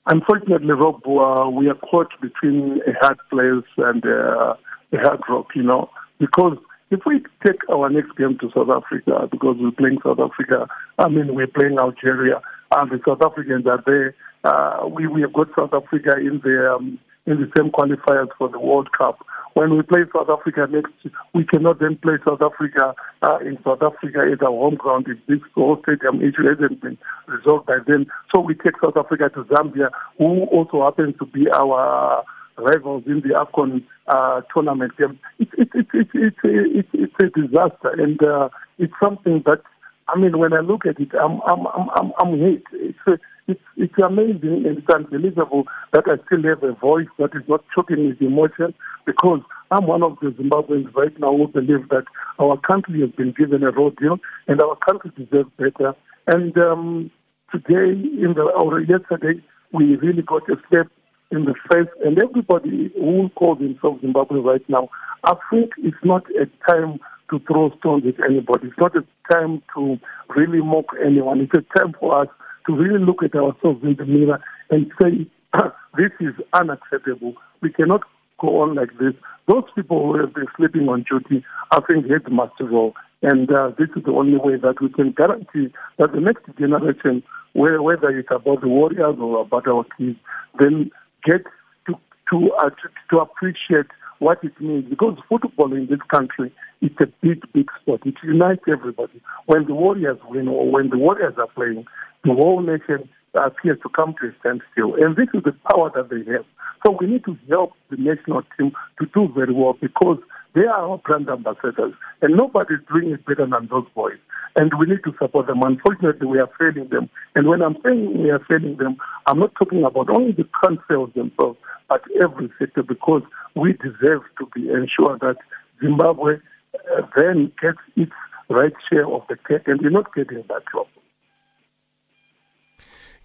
Unfortunately, 0.06 0.72
Rob, 0.72 1.02
uh, 1.06 1.50
we 1.50 1.68
are 1.68 1.76
caught 1.76 2.10
between 2.22 2.80
a 2.88 2.94
hard 3.02 3.18
place 3.30 3.70
and 3.78 4.06
uh, 4.06 4.54
hard 4.94 5.22
rock, 5.30 5.48
you 5.56 5.64
know, 5.64 5.90
because 6.20 6.58
if 6.90 7.02
we 7.06 7.22
take 7.46 7.60
our 7.70 7.90
next 7.90 8.16
game 8.18 8.38
to 8.40 8.50
South 8.56 8.70
Africa, 8.70 9.28
because 9.30 9.58
we're 9.60 9.72
playing 9.72 10.00
South 10.04 10.20
Africa, 10.20 10.68
I 10.98 11.10
mean, 11.10 11.36
we're 11.36 11.48
playing 11.48 11.78
Algeria, 11.80 12.42
and 12.76 12.92
the 12.92 13.00
South 13.06 13.22
Africans 13.22 13.68
are 13.68 13.84
there. 13.86 14.16
Uh, 14.44 14.88
we, 14.88 15.08
we 15.08 15.22
have 15.22 15.34
got 15.34 15.48
South 15.56 15.74
Africa 15.74 16.18
in 16.18 16.40
the, 16.44 16.74
um, 16.74 17.00
in 17.26 17.42
the 17.42 17.52
same 17.58 17.72
qualifiers 17.72 18.30
for 18.38 18.48
the 18.50 18.60
World 18.60 18.90
Cup. 18.98 19.20
When 19.54 19.72
we 19.76 19.82
play 19.82 20.02
South 20.16 20.30
Africa 20.30 20.68
next, 20.70 20.94
we 21.34 21.44
cannot 21.44 21.80
then 21.80 21.98
play 21.98 22.18
South 22.24 22.42
Africa 22.42 22.94
uh, 23.24 23.40
in 23.40 23.58
South 23.66 23.82
Africa 23.82 24.20
at 24.32 24.44
our 24.44 24.52
home 24.52 24.76
ground 24.76 25.08
if 25.10 25.18
this 25.28 25.40
whole 25.56 25.82
stadium 25.82 26.22
issue 26.22 26.48
hasn't 26.48 26.80
been 26.80 26.98
resolved 27.28 27.66
by 27.66 27.78
then. 27.88 28.06
So 28.34 28.42
we 28.42 28.54
take 28.54 28.80
South 28.82 28.96
Africa 28.96 29.30
to 29.34 29.44
Zambia, 29.46 29.90
who 30.20 30.44
also 30.46 30.84
happens 30.84 31.16
to 31.20 31.26
be 31.26 31.50
our 31.50 32.24
rivals 32.58 33.04
in 33.06 33.22
the 33.22 33.36
AFCON 33.36 33.84
uh, 34.08 34.42
tournament 34.54 34.94
game. 34.98 35.20
It's 35.40 35.52
it's 35.58 35.72
it's 35.76 35.90
it's 35.94 36.10
it's 36.14 36.38
it's, 36.44 36.90
it's 36.94 37.14
a 37.22 37.40
disaster, 37.40 37.90
and 37.98 38.22
uh, 38.24 38.50
it's 38.78 38.94
something 39.02 39.44
that 39.46 39.62
I 40.10 40.18
mean, 40.18 40.38
when 40.38 40.54
I 40.54 40.60
look 40.60 40.86
at 40.86 41.00
it, 41.00 41.10
I'm 41.14 41.42
I'm 41.42 41.68
I'm 41.68 41.90
I'm, 41.96 42.12
I'm 42.20 42.40
hate. 42.40 42.64
It's 42.74 43.22
it's 43.48 43.62
it's 43.76 43.94
amazing 44.04 44.66
and 44.66 44.78
it's 44.78 44.90
unbelievable 44.94 45.66
that 45.94 46.04
I 46.08 46.16
still 46.26 46.44
have 46.44 46.64
a 46.64 46.74
voice 46.74 47.08
that 47.18 47.32
is 47.34 47.44
not 47.48 47.64
choking 47.74 48.08
with 48.08 48.22
emotion 48.22 48.74
because 49.06 49.40
I'm 49.72 49.86
one 49.86 50.04
of 50.04 50.18
the 50.22 50.28
Zimbabweans 50.28 50.94
right 50.94 51.18
now 51.20 51.30
who 51.30 51.48
believe 51.48 51.90
that 51.90 52.06
our 52.40 52.58
country 52.58 53.02
has 53.02 53.12
been 53.12 53.34
given 53.38 53.64
a 53.64 53.72
road 53.72 53.98
deal 53.98 54.18
and 54.48 54.62
our 54.62 54.76
country 54.78 55.12
deserves 55.16 55.50
better. 55.58 55.94
And 56.28 56.58
um, 56.58 57.12
today, 57.52 57.92
in 57.92 58.34
the 58.36 58.44
or 58.44 58.82
yesterday, 58.82 59.42
we 59.72 59.96
really 59.96 60.24
got 60.24 60.50
a 60.50 60.56
step 60.68 60.88
in 61.32 61.46
the 61.46 61.54
face, 61.72 61.90
and 62.06 62.18
everybody 62.18 62.92
who 62.96 63.30
calls 63.36 63.60
himself 63.60 64.00
Zimbabwe 64.02 64.40
right 64.40 64.68
now, 64.70 64.90
I 65.24 65.34
think 65.52 65.72
it's 65.78 65.98
not 66.04 66.24
a 66.32 66.46
time 66.70 67.00
to 67.30 67.40
throw 67.40 67.72
stones 67.80 68.04
at 68.08 68.24
anybody. 68.24 68.68
It's 68.68 68.78
not 68.78 68.96
a 68.96 69.06
time 69.32 69.62
to 69.76 69.98
really 70.36 70.62
mock 70.62 70.86
anyone. 71.06 71.42
It's 71.42 71.54
a 71.54 71.80
time 71.80 71.94
for 72.00 72.22
us 72.22 72.28
to 72.68 72.76
really 72.76 73.04
look 73.04 73.24
at 73.24 73.36
ourselves 73.36 73.84
in 73.84 73.96
the 73.98 74.06
mirror 74.06 74.40
and 74.70 74.92
say, 75.02 75.28
this 75.98 76.12
is 76.20 76.34
unacceptable. 76.54 77.34
We 77.62 77.72
cannot 77.72 78.02
go 78.40 78.62
on 78.62 78.76
like 78.76 78.92
this. 79.00 79.14
Those 79.48 79.64
people 79.76 80.06
who 80.06 80.20
have 80.20 80.34
been 80.34 80.48
sleeping 80.56 80.88
on 80.90 81.06
duty, 81.10 81.44
I 81.72 81.80
think 81.88 82.10
heads 82.10 82.26
must 82.30 82.54
roll. 82.60 82.94
And 83.22 83.52
uh, 83.52 83.72
this 83.80 83.90
is 83.96 84.04
the 84.04 84.12
only 84.12 84.38
way 84.38 84.58
that 84.62 84.82
we 84.82 84.90
can 84.90 85.12
guarantee 85.12 85.74
that 85.98 86.12
the 86.14 86.20
next 86.20 86.44
generation, 86.60 87.24
whether 87.54 88.10
it's 88.10 88.30
about 88.30 88.62
the 88.62 88.68
warriors 88.68 89.16
or 89.20 89.42
about 89.42 89.68
our 89.68 89.86
kids, 89.98 90.20
then 90.60 90.92
get 91.30 91.44
to 91.88 91.94
to, 92.30 92.52
uh, 92.60 92.70
to, 92.70 92.90
to 93.12 93.20
appreciate 93.20 93.92
what 94.20 94.44
it 94.44 94.60
means 94.60 94.90
because 94.90 95.18
football 95.30 95.74
in 95.74 95.88
this 95.88 96.00
country 96.10 96.52
it's 96.82 97.00
a 97.00 97.08
big, 97.22 97.42
big 97.54 97.70
sport. 97.82 98.02
It 98.06 98.16
unites 98.24 98.62
everybody. 98.70 99.22
When 99.48 99.66
the 99.66 99.74
Warriors 99.74 100.20
win 100.30 100.48
or 100.48 100.70
when 100.70 100.90
the 100.90 100.98
Warriors 100.98 101.34
are 101.38 101.48
playing, 101.48 101.86
the 102.24 102.34
whole 102.34 102.62
nation 102.62 103.10
appears 103.34 103.80
to 103.84 103.90
come 103.90 104.16
to 104.22 104.28
a 104.28 104.32
standstill. 104.40 104.96
And 104.96 105.16
this 105.16 105.28
is 105.34 105.44
the 105.44 105.56
power 105.72 105.92
that 105.96 106.10
they 106.10 106.32
have. 106.32 106.46
So 106.86 106.98
we 107.00 107.08
need 107.08 107.26
to 107.26 107.38
help 107.50 107.74
the 107.90 107.98
national 107.98 108.44
team 108.58 108.72
to 109.00 109.06
do 109.14 109.32
very 109.34 109.54
well 109.54 109.78
because 109.80 110.20
they 110.54 110.62
are 110.62 110.90
our 110.90 110.98
brand 111.00 111.30
ambassadors. 111.30 111.94
And 112.22 112.38
nobody's 112.38 112.80
doing 112.92 113.12
it 113.12 113.26
better 113.26 113.48
than 113.48 113.68
those 113.70 113.88
boys. 113.96 114.18
And 114.58 114.72
we 114.80 114.88
need 114.88 115.04
to 115.06 115.14
support 115.22 115.46
them. 115.46 115.62
Unfortunately, 115.62 116.26
we 116.26 116.40
are 116.40 116.50
failing 116.58 116.90
them. 116.90 117.10
And 117.36 117.48
when 117.48 117.62
I'm 117.62 117.78
saying 117.86 118.22
we 118.22 118.32
are 118.32 118.44
failing 118.50 118.78
them, 118.78 118.98
I'm 119.28 119.40
not 119.40 119.54
talking 119.56 119.84
about 119.84 120.10
only 120.10 120.32
the 120.32 120.48
councils 120.64 121.12
themselves, 121.16 121.60
but 121.88 122.02
every 122.22 122.50
sector 122.58 122.82
because 122.82 123.22
we 123.56 123.74
deserve 123.74 124.24
to 124.40 124.50
be 124.56 124.70
ensured 124.70 125.22
that 125.22 125.38
Zimbabwe 125.80 126.38
uh, 126.76 127.02
then 127.16 127.52
gets 127.62 127.78
its 127.96 128.12
right 128.50 128.74
share 128.90 129.08
of 129.08 129.22
the 129.30 129.36
cake, 129.48 129.68
and 129.68 129.80
we're 129.82 129.90
not 129.92 130.14
getting 130.16 130.44
that 130.50 130.64
job. 130.74 130.88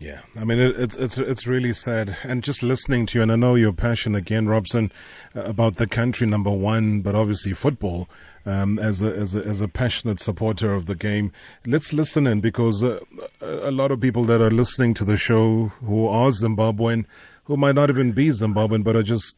Yeah, 0.03 0.23
I 0.37 0.45
mean 0.45 0.59
it, 0.59 0.75
it's 0.77 0.97
it's 0.97 1.17
it's 1.17 1.47
really 1.47 1.73
sad, 1.73 2.17
and 2.25 2.43
just 2.43 2.65
listening 2.65 3.07
to 3.07 3.19
you, 3.19 3.23
and 3.23 3.31
I 3.31 3.37
know 3.37 3.55
your 3.55 3.73
passion 3.73 4.17
again, 4.17 4.49
Robson, 4.49 4.91
uh, 5.37 5.43
about 5.43 5.77
the 5.77 5.87
country 5.87 6.27
number 6.27 6.51
one, 6.51 7.03
but 7.03 7.15
obviously 7.15 7.53
football. 7.53 8.09
Um, 8.45 8.81
as 8.81 9.01
a 9.01 9.15
as 9.15 9.37
a 9.37 9.45
as 9.47 9.61
a 9.61 9.69
passionate 9.69 10.19
supporter 10.19 10.75
of 10.75 10.87
the 10.87 10.97
game, 10.97 11.31
let's 11.65 11.93
listen 11.93 12.27
in 12.27 12.41
because 12.41 12.83
uh, 12.83 12.99
a 13.41 13.71
lot 13.71 13.93
of 13.93 14.01
people 14.01 14.25
that 14.25 14.41
are 14.41 14.51
listening 14.51 14.93
to 14.95 15.05
the 15.05 15.17
show 15.17 15.67
who 15.85 16.09
are 16.09 16.31
Zimbabwean, 16.31 17.05
who 17.45 17.57
might 17.57 17.77
not 17.77 17.89
even 17.89 18.11
be 18.11 18.31
Zimbabwean, 18.31 18.83
but 18.83 18.97
are 18.97 19.05
just 19.05 19.37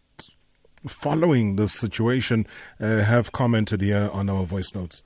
following 0.87 1.57
this 1.57 1.75
situation 1.75 2.47
uh, 2.81 3.01
have 3.01 3.33
commented 3.33 3.83
here 3.83 4.09
on 4.15 4.31
our 4.31 4.47
voice 4.47 4.75
notes. 4.75 5.03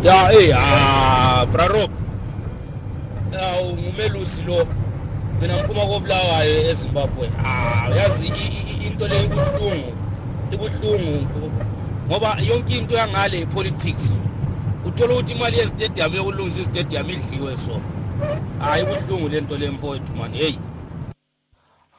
Yeah, 0.00 0.30
hey, 0.30 0.52
ah, 0.54 1.46
Prarop. 1.50 1.90
Ngumelusi 3.42 4.42
lo. 4.42 4.66
Mina 5.40 5.56
ngiphuma 5.56 5.86
kobulawayo 5.86 6.70
ezimbabwe. 6.70 7.26
Ah 7.38 7.90
yazi 7.90 8.28
into 8.86 9.08
le 9.08 9.24
ibuhlungu 9.24 9.92
ibuhlungu 10.52 11.52
ngoba 12.06 12.36
yonke 12.40 12.78
into 12.78 12.94
yangale 12.94 13.40
i-politics. 13.42 14.14
Uthola 14.84 15.14
ukuthi 15.14 15.32
imali 15.32 15.58
yezitadium 15.58 16.14
yokulungisa 16.14 16.60
izitadium 16.60 17.10
idliwe 17.10 17.56
so. 17.56 17.82
Hayi 18.58 18.82
ibuhlungu 18.82 19.28
le 19.28 19.40
nto 19.40 19.56
le 19.56 19.70
mfowethu 19.70 20.14
mani 20.14 20.38
heyi 20.38 20.58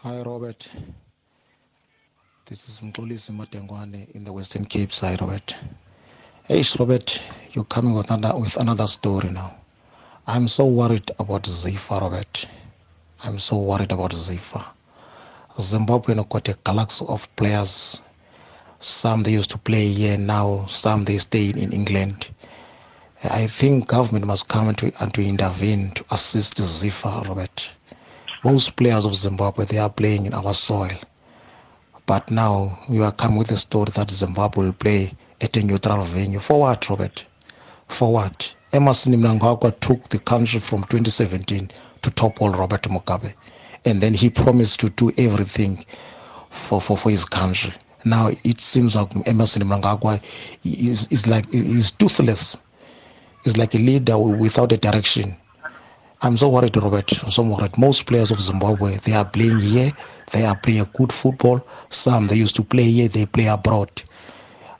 hi 0.03 0.23
robert. 0.23 0.69
This 2.45 2.69
is 2.69 2.81
Mxolisi 2.81 3.31
Madengwane 3.31 4.07
in 4.15 4.23
the 4.23 4.31
Western 4.31 4.65
Cape 4.67 4.91
side, 4.91 5.19
Robert. 5.21 5.55
Hey, 6.43 6.63
Robert, 6.79 7.23
you're 7.53 7.65
coming 7.65 7.95
with 7.95 8.11
another, 8.11 8.39
with 8.39 8.57
another 8.57 8.85
story 8.85 9.31
now. 9.31 9.55
I'm 10.27 10.47
so 10.47 10.65
worried 10.65 11.11
about 11.19 11.43
Zifa, 11.43 12.01
Robert. 12.01 12.47
I'm 13.23 13.37
so 13.37 13.57
worried 13.57 13.91
about 13.91 14.09
Zifa. 14.09 14.65
Zimbabwe 15.59 16.15
got 16.15 16.49
a 16.49 16.57
galaxy 16.63 17.05
of 17.07 17.33
players. 17.35 18.01
Some 18.79 19.21
they 19.21 19.33
used 19.33 19.51
to 19.51 19.59
play 19.59 19.87
here 19.87 20.17
now, 20.17 20.65
some 20.65 21.05
they 21.05 21.19
stay 21.19 21.49
in 21.51 21.71
England. 21.71 22.29
I 23.23 23.45
think 23.45 23.87
government 23.87 24.25
must 24.25 24.47
come 24.47 24.73
to, 24.73 24.91
and 24.99 25.13
to 25.13 25.23
intervene 25.23 25.91
to 25.91 26.03
assist 26.09 26.57
Zifa, 26.57 27.27
Robert. 27.27 27.69
Most 28.43 28.75
players 28.77 29.05
of 29.05 29.13
Zimbabwe, 29.13 29.65
they 29.65 29.77
are 29.77 29.91
playing 29.91 30.25
in 30.25 30.33
our 30.33 30.55
soil. 30.55 30.97
But 32.07 32.31
now 32.31 32.79
you 32.89 33.03
are 33.03 33.11
coming 33.11 33.37
with 33.37 33.51
a 33.51 33.57
story 33.57 33.91
that 33.93 34.09
Zimbabwe 34.09 34.65
will 34.65 34.73
play 34.73 35.13
at 35.39 35.55
a 35.55 35.61
neutral 35.63 36.01
venue. 36.01 36.39
For 36.39 36.59
what, 36.61 36.89
Robert? 36.89 37.25
For 37.87 38.11
what? 38.11 38.54
Emmerson 38.75 39.13
Mnangagwa 39.13 39.71
took 39.79 40.09
the 40.09 40.19
country 40.19 40.59
from 40.59 40.81
2017 40.89 41.71
to 42.01 42.11
topple 42.11 42.49
Robert 42.49 42.81
Mugabe. 42.89 43.33
And 43.85 44.01
then 44.01 44.13
he 44.13 44.29
promised 44.29 44.81
to 44.81 44.89
do 44.89 45.13
everything 45.17 45.85
for, 46.49 46.81
for, 46.81 46.97
for 46.97 47.09
his 47.09 47.23
country. 47.23 47.71
Now 48.03 48.31
it 48.43 48.59
seems 48.59 48.97
like 48.97 49.15
Emmerson 49.25 49.63
Mnangagwa 49.63 50.21
is, 50.65 51.07
is 51.09 51.25
like 51.25 51.45
is 51.53 51.91
toothless. 51.91 52.57
He's 53.45 53.55
like 53.55 53.73
a 53.75 53.77
leader 53.77 54.17
without 54.17 54.73
a 54.73 54.77
direction. 54.77 55.37
I'm 56.21 56.35
so 56.35 56.49
worried, 56.49 56.75
Robert. 56.75 57.23
I'm 57.23 57.31
so 57.31 57.43
worried. 57.43 57.77
Most 57.77 58.05
players 58.07 58.29
of 58.31 58.41
Zimbabwe, 58.41 58.97
they 59.05 59.13
are 59.13 59.23
playing 59.23 59.59
here. 59.59 59.91
They 60.31 60.43
are 60.43 60.55
playing 60.57 60.87
good 60.93 61.13
football. 61.13 61.65
Some 61.87 62.27
they 62.27 62.35
used 62.35 62.57
to 62.57 62.63
play 62.63 62.83
here, 62.83 63.07
they 63.07 63.25
play 63.25 63.47
abroad. 63.47 63.89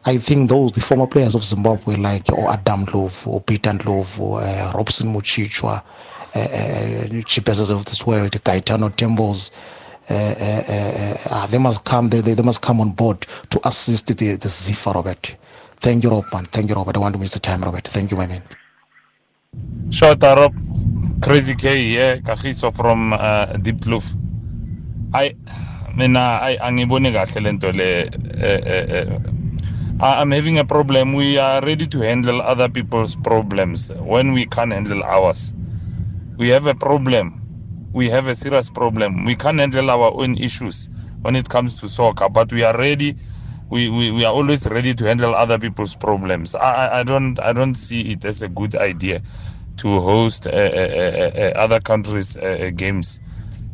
I 0.07 0.17
think 0.19 0.49
those 0.49 0.71
the 0.71 0.81
former 0.81 1.07
players 1.07 1.33
of 1.33 1.43
Zimbabwe, 1.43 1.95
like 1.95 2.31
or 2.31 2.51
Adam 2.51 2.85
Ndlovu 2.85 3.27
or 3.27 3.41
Peter 3.41 3.71
Ndlovu, 3.71 4.19
or 4.19 4.41
uh, 4.41 4.71
Robson 4.75 5.11
Motshitshwa, 5.11 5.83
uh, 6.35 6.39
uh, 6.39 7.07
Chipesas 7.23 7.71
of 7.71 7.85
this 7.85 8.05
world, 8.05 8.31
Gaetano 8.43 8.89
Tembos, 8.89 9.49
uh, 10.07 10.13
uh, 10.13 10.63
uh, 10.69 11.17
uh, 11.31 11.47
they 11.47 11.57
must 11.57 11.83
come. 11.85 12.09
They, 12.09 12.21
they, 12.21 12.41
must 12.43 12.61
come 12.61 12.81
on 12.81 12.91
board 12.91 13.25
to 13.49 13.67
assist 13.67 14.05
the 14.07 14.13
the 14.13 14.47
Zifa, 14.47 14.93
Robert. 14.93 15.35
Thank 15.77 16.03
you, 16.03 16.11
Robert. 16.11 16.51
Thank 16.51 16.69
you, 16.69 16.75
Robert. 16.75 16.97
I 16.97 16.99
want 16.99 17.15
to 17.15 17.19
miss 17.19 17.33
the 17.33 17.39
time, 17.39 17.63
Robert. 17.63 17.87
Thank 17.87 18.11
you, 18.11 18.17
my 18.17 18.27
man. 18.27 18.43
Short 19.89 20.21
Rob. 20.21 20.53
Crazy 21.23 21.55
K 21.55 21.89
here, 21.89 22.17
Kagiso 22.19 22.71
from 22.75 23.13
uh, 23.13 23.47
Diepkloof. 23.57 24.15
I 25.15 25.35
mina 25.95 26.39
I 26.41 26.57
angiboni 26.57 27.11
kahle 27.11 27.41
lento 27.41 27.71
le 27.71 28.05
I'm 29.99 30.31
having 30.31 30.59
a 30.59 30.65
problem. 30.65 31.13
We 31.13 31.37
are 31.37 31.61
ready 31.61 31.87
to 31.87 32.01
handle 32.01 32.41
other 32.41 32.69
people's 32.69 33.15
problems 33.15 33.89
when 33.99 34.33
we 34.33 34.45
can't 34.45 34.73
handle 34.73 35.03
ours. 35.03 35.55
We 36.37 36.49
have 36.49 36.65
a 36.67 36.75
problem. 36.75 37.39
We 37.93 38.09
have 38.09 38.27
a 38.27 38.35
serious 38.35 38.69
problem. 38.69 39.25
We 39.25 39.35
can't 39.35 39.59
handle 39.59 39.89
our 39.91 40.11
own 40.13 40.37
issues 40.37 40.89
when 41.21 41.35
it 41.35 41.49
comes 41.49 41.75
to 41.75 41.89
soccer, 41.89 42.29
but 42.29 42.51
we 42.53 42.63
are 42.63 42.77
ready. 42.77 43.17
We, 43.69 43.89
we, 43.89 44.11
we 44.11 44.25
are 44.25 44.33
always 44.33 44.67
ready 44.67 44.93
to 44.95 45.05
handle 45.05 45.35
other 45.35 45.59
people's 45.59 45.95
problems. 45.95 46.55
I, 46.55 46.99
I 46.99 47.03
don't 47.03 47.39
I 47.39 47.53
don't 47.53 47.75
see 47.75 48.01
it 48.13 48.25
as 48.25 48.41
a 48.41 48.49
good 48.49 48.75
idea 48.75 49.21
to 49.77 50.01
host 50.01 50.47
uh, 50.47 50.51
uh, 50.51 51.31
uh, 51.37 51.51
other 51.55 51.79
countries' 51.79 52.37
games 52.75 53.19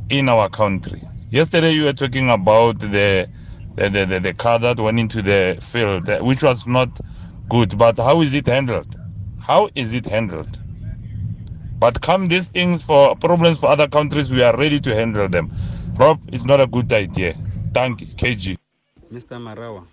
in 0.09 0.29
our 0.29 0.49
country. 0.49 1.03
Yesterday, 1.29 1.71
you 1.71 1.85
were 1.85 1.93
talking 1.93 2.29
about 2.29 2.79
the 2.79 3.29
the, 3.75 3.89
the, 3.89 4.19
the 4.19 4.33
car 4.33 4.59
that 4.59 4.79
went 4.79 4.99
into 4.99 5.21
the 5.21 5.57
field, 5.61 6.07
which 6.25 6.43
was 6.43 6.67
not 6.67 6.99
good. 7.49 7.77
But 7.77 7.97
how 7.97 8.21
is 8.21 8.33
it 8.33 8.47
handled? 8.47 8.95
How 9.39 9.69
is 9.75 9.93
it 9.93 10.05
handled? 10.05 10.59
But 11.79 12.01
come 12.01 12.27
these 12.27 12.47
things 12.47 12.81
for 12.81 13.15
problems 13.15 13.59
for 13.59 13.67
other 13.67 13.87
countries, 13.87 14.31
we 14.31 14.43
are 14.43 14.55
ready 14.57 14.79
to 14.79 14.95
handle 14.95 15.27
them. 15.27 15.51
Rob, 15.97 16.19
it's 16.31 16.45
not 16.45 16.61
a 16.61 16.67
good 16.67 16.91
idea. 16.93 17.35
Thank 17.73 18.01
you, 18.01 18.07
KG. 18.07 18.57
Mr. 19.11 19.37
Marawa, 19.39 19.85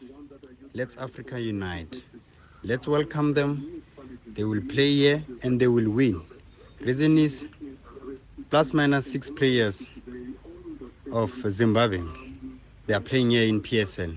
let's 0.74 0.96
Africa 0.96 1.40
unite. 1.40 2.04
Let's 2.62 2.86
welcome 2.88 3.34
them 3.34 3.82
they 4.26 4.44
will 4.44 4.60
play 4.62 4.92
here 4.92 5.24
and 5.42 5.60
they 5.60 5.68
will 5.68 5.90
win. 5.90 6.22
Reason 6.80 7.18
is 7.18 7.46
plus 8.50 8.72
minus 8.72 9.10
six 9.10 9.30
players 9.30 9.88
of 11.12 11.30
Zimbabwe. 11.48 12.27
They 12.88 12.94
are 12.94 13.00
playing 13.00 13.32
here 13.32 13.46
in 13.46 13.60
PSL. 13.60 14.16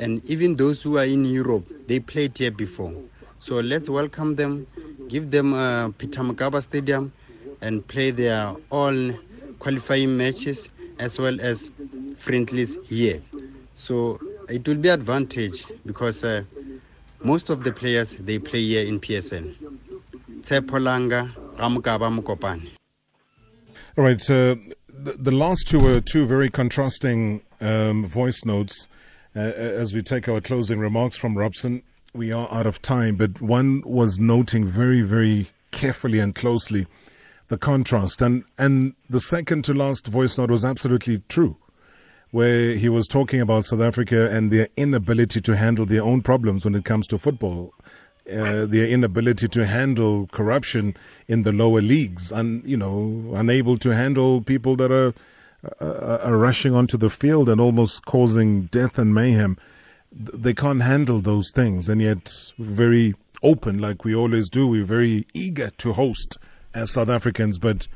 And 0.00 0.24
even 0.28 0.56
those 0.56 0.82
who 0.82 0.98
are 0.98 1.04
in 1.04 1.24
Europe, 1.24 1.64
they 1.86 2.00
played 2.00 2.36
here 2.36 2.50
before. 2.50 2.92
So 3.38 3.60
let's 3.60 3.88
welcome 3.88 4.34
them, 4.34 4.66
give 5.06 5.30
them 5.30 5.54
uh, 5.54 5.90
Peter 5.90 6.22
Mokaba 6.22 6.60
Stadium, 6.60 7.12
and 7.60 7.86
play 7.86 8.10
their 8.10 8.56
all 8.70 9.12
qualifying 9.60 10.16
matches 10.16 10.70
as 10.98 11.20
well 11.20 11.40
as 11.40 11.70
friendlies 12.16 12.76
here. 12.84 13.22
So 13.76 14.18
it 14.48 14.66
will 14.66 14.74
be 14.74 14.88
advantage 14.88 15.64
because 15.86 16.24
uh, 16.24 16.42
most 17.22 17.48
of 17.48 17.62
the 17.62 17.70
players 17.70 18.16
they 18.18 18.40
play 18.40 18.60
here 18.60 18.88
in 18.88 18.98
PSL. 18.98 19.54
Tsepolanga, 20.40 21.32
Ramukaba 21.56 22.10
Mukopani. 22.10 22.70
All 23.96 24.04
right, 24.04 24.30
uh, 24.30 24.56
the, 25.00 25.30
last 25.30 25.66
two 25.66 25.80
were 25.80 26.00
two 26.00 26.26
very 26.26 26.50
contrasting 26.50 27.42
um, 27.60 28.06
voice 28.06 28.44
notes. 28.44 28.86
Uh, 29.34 29.40
as 29.40 29.94
we 29.94 30.02
take 30.02 30.28
our 30.28 30.40
closing 30.40 30.78
remarks 30.78 31.16
from 31.16 31.38
Robson, 31.38 31.82
we 32.12 32.32
are 32.32 32.52
out 32.52 32.66
of 32.66 32.82
time, 32.82 33.16
but 33.16 33.40
one 33.40 33.82
was 33.86 34.18
noting 34.18 34.66
very, 34.66 35.02
very 35.02 35.50
carefully 35.70 36.18
and 36.18 36.34
closely 36.34 36.86
the 37.48 37.56
contrast. 37.56 38.20
And, 38.20 38.44
and 38.58 38.94
the 39.08 39.20
second 39.20 39.64
to 39.66 39.74
last 39.74 40.08
voice 40.08 40.36
note 40.36 40.50
was 40.50 40.64
absolutely 40.64 41.22
true 41.28 41.56
where 42.32 42.76
he 42.76 42.88
was 42.88 43.08
talking 43.08 43.40
about 43.40 43.64
South 43.64 43.80
Africa 43.80 44.30
and 44.30 44.52
their 44.52 44.68
inability 44.76 45.40
to 45.40 45.56
handle 45.56 45.84
their 45.84 46.02
own 46.02 46.22
problems 46.22 46.64
when 46.64 46.74
it 46.74 46.84
comes 46.84 47.06
to 47.08 47.18
football. 47.18 47.74
Uh, 48.28 48.66
their 48.66 48.86
inability 48.86 49.48
to 49.48 49.66
handle 49.66 50.28
corruption 50.28 50.96
in 51.26 51.42
the 51.42 51.52
lower 51.52 51.80
leagues, 51.80 52.30
and 52.30 52.64
you 52.64 52.76
know, 52.76 53.32
unable 53.34 53.76
to 53.78 53.90
handle 53.90 54.40
people 54.40 54.76
that 54.76 54.92
are, 54.92 55.12
uh, 55.80 56.18
are 56.22 56.36
rushing 56.36 56.74
onto 56.74 56.96
the 56.96 57.10
field 57.10 57.48
and 57.48 57.60
almost 57.60 58.04
causing 58.04 58.66
death 58.66 58.98
and 58.98 59.14
mayhem. 59.14 59.56
they 60.12 60.54
can't 60.54 60.82
handle 60.82 61.20
those 61.20 61.50
things, 61.50 61.88
and 61.88 62.00
yet 62.00 62.52
very 62.58 63.14
open 63.42 63.78
like 63.78 64.04
we 64.04 64.14
always 64.14 64.48
do. 64.48 64.66
We're 64.66 64.84
very 64.84 65.26
eager 65.32 65.70
to 65.78 65.92
host 65.92 66.36
as 66.74 66.92
South 66.92 67.08
Africans, 67.08 67.58
but 67.58 67.86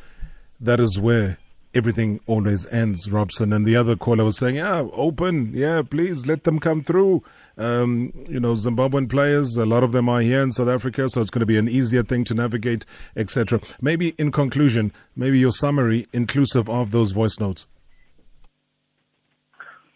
that 0.60 0.80
is 0.80 0.98
where 0.98 1.38
everything 1.74 2.20
always 2.26 2.66
ends, 2.66 3.10
Robson. 3.10 3.52
And 3.52 3.66
the 3.66 3.76
other 3.76 3.96
caller 3.96 4.24
was 4.24 4.38
saying, 4.38 4.56
yeah, 4.56 4.86
open, 4.92 5.52
yeah, 5.54 5.82
please 5.82 6.26
let 6.26 6.44
them 6.44 6.60
come 6.60 6.82
through. 6.82 7.22
Um, 7.56 8.12
you 8.28 8.40
know, 8.40 8.54
Zimbabwean 8.54 9.08
players, 9.08 9.56
a 9.56 9.64
lot 9.64 9.84
of 9.84 9.92
them 9.92 10.08
are 10.08 10.20
here 10.20 10.42
in 10.42 10.52
South 10.52 10.68
Africa, 10.68 11.08
so 11.08 11.20
it's 11.20 11.30
going 11.30 11.40
to 11.40 11.46
be 11.46 11.56
an 11.56 11.68
easier 11.68 12.02
thing 12.02 12.24
to 12.24 12.34
navigate, 12.34 12.84
etc. 13.16 13.60
Maybe 13.80 14.08
in 14.18 14.32
conclusion, 14.32 14.92
maybe 15.14 15.38
your 15.38 15.52
summary 15.52 16.06
inclusive 16.12 16.68
of 16.68 16.90
those 16.90 17.12
voice 17.12 17.38
notes. 17.38 17.66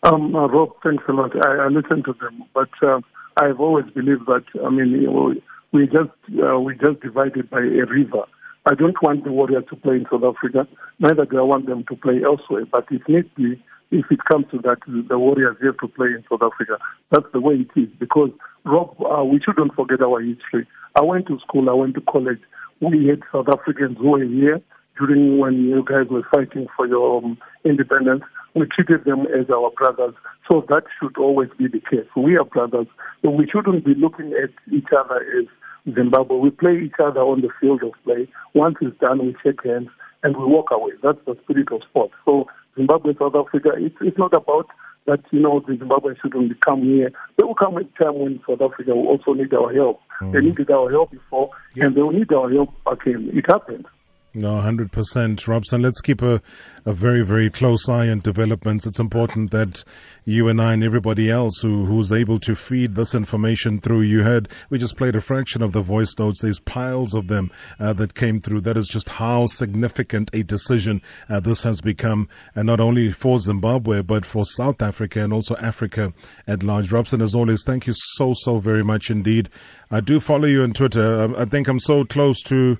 Um, 0.04 0.34
uh, 0.36 0.46
Rob, 0.46 0.70
thanks 0.84 1.02
a 1.08 1.12
lot. 1.12 1.32
I, 1.44 1.64
I 1.64 1.68
listened 1.68 2.04
to 2.04 2.14
them, 2.20 2.44
but 2.54 2.70
uh, 2.82 3.00
I've 3.36 3.58
always 3.58 3.86
believed 3.86 4.26
that. 4.26 4.44
I 4.64 4.70
mean, 4.70 5.42
we 5.72 5.86
just 5.86 6.10
uh, 6.42 6.60
we 6.60 6.74
just 6.74 7.00
divided 7.02 7.50
by 7.50 7.58
a 7.58 7.84
river. 7.86 8.24
I 8.66 8.74
don't 8.74 9.00
want 9.02 9.24
the 9.24 9.32
Warriors 9.32 9.64
to 9.70 9.76
play 9.76 9.96
in 9.96 10.06
South 10.10 10.22
Africa. 10.24 10.68
Neither 10.98 11.24
do 11.24 11.38
I 11.38 11.42
want 11.42 11.66
them 11.66 11.84
to 11.88 11.96
play 11.96 12.22
elsewhere. 12.24 12.64
But 12.70 12.86
if 12.90 13.02
need 13.08 13.34
be, 13.34 13.62
if 13.90 14.04
it 14.10 14.20
comes 14.30 14.46
to 14.50 14.58
that, 14.58 14.78
the 14.86 15.18
Warriors 15.18 15.56
have 15.62 15.78
to 15.78 15.88
play 15.88 16.08
in 16.08 16.24
South 16.28 16.42
Africa. 16.42 16.78
That's 17.10 17.26
the 17.32 17.40
way 17.40 17.54
it 17.66 17.80
is. 17.80 17.88
Because 17.98 18.30
Rob, 18.64 18.94
uh, 19.00 19.24
we 19.24 19.40
shouldn't 19.40 19.74
forget 19.74 20.02
our 20.02 20.20
history. 20.20 20.66
I 20.94 21.02
went 21.02 21.26
to 21.28 21.38
school. 21.40 21.70
I 21.70 21.72
went 21.72 21.94
to 21.94 22.02
college. 22.02 22.40
We 22.80 23.06
had 23.06 23.22
South 23.32 23.48
Africans 23.48 23.96
who 23.98 24.10
were 24.10 24.24
here 24.24 24.60
during 24.98 25.38
when 25.38 25.64
you 25.64 25.84
guys 25.84 26.06
were 26.10 26.26
fighting 26.34 26.66
for 26.76 26.86
your 26.86 27.18
um, 27.18 27.38
independence. 27.64 28.22
We 28.54 28.66
treated 28.66 29.04
them 29.04 29.26
as 29.26 29.48
our 29.50 29.70
brothers. 29.70 30.14
So 30.50 30.66
that 30.68 30.84
should 30.98 31.16
always 31.16 31.50
be 31.58 31.68
the 31.68 31.80
case. 31.80 32.08
We 32.16 32.36
are 32.36 32.44
brothers. 32.44 32.86
So 33.24 33.30
we 33.30 33.48
shouldn't 33.48 33.84
be 33.84 33.94
looking 33.94 34.32
at 34.32 34.50
each 34.72 34.88
other 34.96 35.24
as 35.38 35.94
Zimbabwe. 35.94 36.36
We 36.38 36.50
play 36.50 36.78
each 36.84 36.98
other 37.02 37.20
on 37.20 37.40
the 37.40 37.48
field 37.60 37.82
of 37.82 37.92
play. 38.04 38.28
Once 38.54 38.76
it's 38.80 38.98
done, 38.98 39.24
we 39.24 39.36
shake 39.42 39.64
hands 39.64 39.88
and 40.22 40.36
we 40.36 40.44
walk 40.44 40.70
away. 40.70 40.92
That's 41.02 41.18
the 41.26 41.36
spirit 41.44 41.70
of 41.72 41.82
sport. 41.88 42.10
So 42.24 42.46
Zimbabwe, 42.78 43.12
South 43.18 43.34
Africa, 43.34 43.72
it's, 43.76 43.96
it's 44.00 44.16
not 44.16 44.32
about 44.32 44.68
that, 45.06 45.20
you 45.30 45.40
know, 45.40 45.60
the 45.66 45.76
Zimbabwe 45.76 46.14
shouldn't 46.22 46.60
come 46.64 46.82
here. 46.82 47.10
They 47.36 47.44
will 47.44 47.54
come 47.54 47.76
a 47.76 47.84
time 48.02 48.18
when 48.18 48.40
South 48.46 48.60
Africa 48.62 48.94
will 48.94 49.08
also 49.08 49.32
need 49.32 49.52
our 49.52 49.72
help. 49.72 50.00
Mm. 50.22 50.32
They 50.32 50.40
needed 50.40 50.70
our 50.70 50.90
help 50.90 51.10
before, 51.10 51.50
yeah. 51.74 51.86
and 51.86 51.96
they 51.96 52.02
will 52.02 52.12
need 52.12 52.32
our 52.32 52.50
help 52.50 52.70
again. 52.86 53.30
It 53.32 53.44
happened. 53.46 53.86
No, 54.34 54.56
100%. 54.56 55.48
Robson, 55.48 55.80
let's 55.80 56.02
keep 56.02 56.20
a, 56.20 56.42
a 56.84 56.92
very, 56.92 57.24
very 57.24 57.48
close 57.48 57.88
eye 57.88 58.10
on 58.10 58.18
developments. 58.18 58.86
It's 58.86 58.98
important 58.98 59.52
that 59.52 59.84
you 60.26 60.48
and 60.48 60.60
I 60.60 60.74
and 60.74 60.84
everybody 60.84 61.30
else 61.30 61.60
who, 61.62 61.86
who's 61.86 62.12
able 62.12 62.38
to 62.40 62.54
feed 62.54 62.94
this 62.94 63.14
information 63.14 63.80
through, 63.80 64.02
you 64.02 64.24
heard, 64.24 64.50
we 64.68 64.78
just 64.78 64.98
played 64.98 65.16
a 65.16 65.22
fraction 65.22 65.62
of 65.62 65.72
the 65.72 65.80
voice 65.80 66.14
notes. 66.18 66.42
There's 66.42 66.60
piles 66.60 67.14
of 67.14 67.28
them 67.28 67.50
uh, 67.80 67.94
that 67.94 68.14
came 68.14 68.38
through. 68.38 68.60
That 68.60 68.76
is 68.76 68.86
just 68.86 69.08
how 69.08 69.46
significant 69.46 70.28
a 70.34 70.42
decision 70.42 71.00
uh, 71.30 71.40
this 71.40 71.62
has 71.62 71.80
become, 71.80 72.28
and 72.54 72.66
not 72.66 72.80
only 72.80 73.10
for 73.12 73.38
Zimbabwe, 73.38 74.02
but 74.02 74.26
for 74.26 74.44
South 74.44 74.82
Africa 74.82 75.24
and 75.24 75.32
also 75.32 75.56
Africa 75.56 76.12
at 76.46 76.62
large. 76.62 76.92
Robson, 76.92 77.22
as 77.22 77.34
always, 77.34 77.64
thank 77.64 77.86
you 77.86 77.94
so, 77.96 78.34
so 78.34 78.58
very 78.58 78.84
much 78.84 79.10
indeed. 79.10 79.48
I 79.90 80.00
do 80.00 80.20
follow 80.20 80.46
you 80.46 80.64
on 80.64 80.74
Twitter. 80.74 81.34
I, 81.34 81.42
I 81.42 81.44
think 81.46 81.66
I'm 81.66 81.80
so 81.80 82.04
close 82.04 82.42
to 82.42 82.76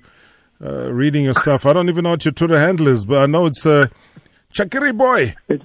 uh, 0.63 0.91
reading 0.91 1.23
your 1.23 1.33
stuff. 1.33 1.65
I 1.65 1.73
don't 1.73 1.89
even 1.89 2.03
know 2.03 2.11
what 2.11 2.25
your 2.25 2.31
Twitter 2.31 2.59
handle 2.59 2.87
is, 2.87 3.05
but 3.05 3.21
I 3.21 3.25
know 3.25 3.45
it's 3.45 3.65
uh, 3.65 3.87
Chakiri 4.53 4.97
Boy. 4.97 5.33
It's, 5.47 5.63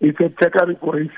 it's 0.00 0.18
a 0.20 0.24
Chakiri 0.24 0.78
Boy. 0.80 1.08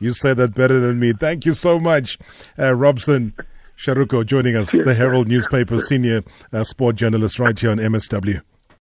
you 0.00 0.12
say 0.14 0.34
that 0.34 0.54
better 0.54 0.78
than 0.78 1.00
me. 1.00 1.12
Thank 1.12 1.44
you 1.44 1.52
so 1.54 1.80
much, 1.80 2.18
uh, 2.58 2.74
Robson 2.74 3.34
Sharuko, 3.76 4.24
joining 4.24 4.56
us, 4.56 4.70
the 4.70 4.94
Herald 4.94 5.28
newspaper 5.28 5.78
senior 5.78 6.22
uh, 6.52 6.64
sport 6.64 6.96
journalist 6.96 7.38
right 7.38 7.58
here 7.58 7.70
on 7.70 7.78
MSW. 7.78 8.40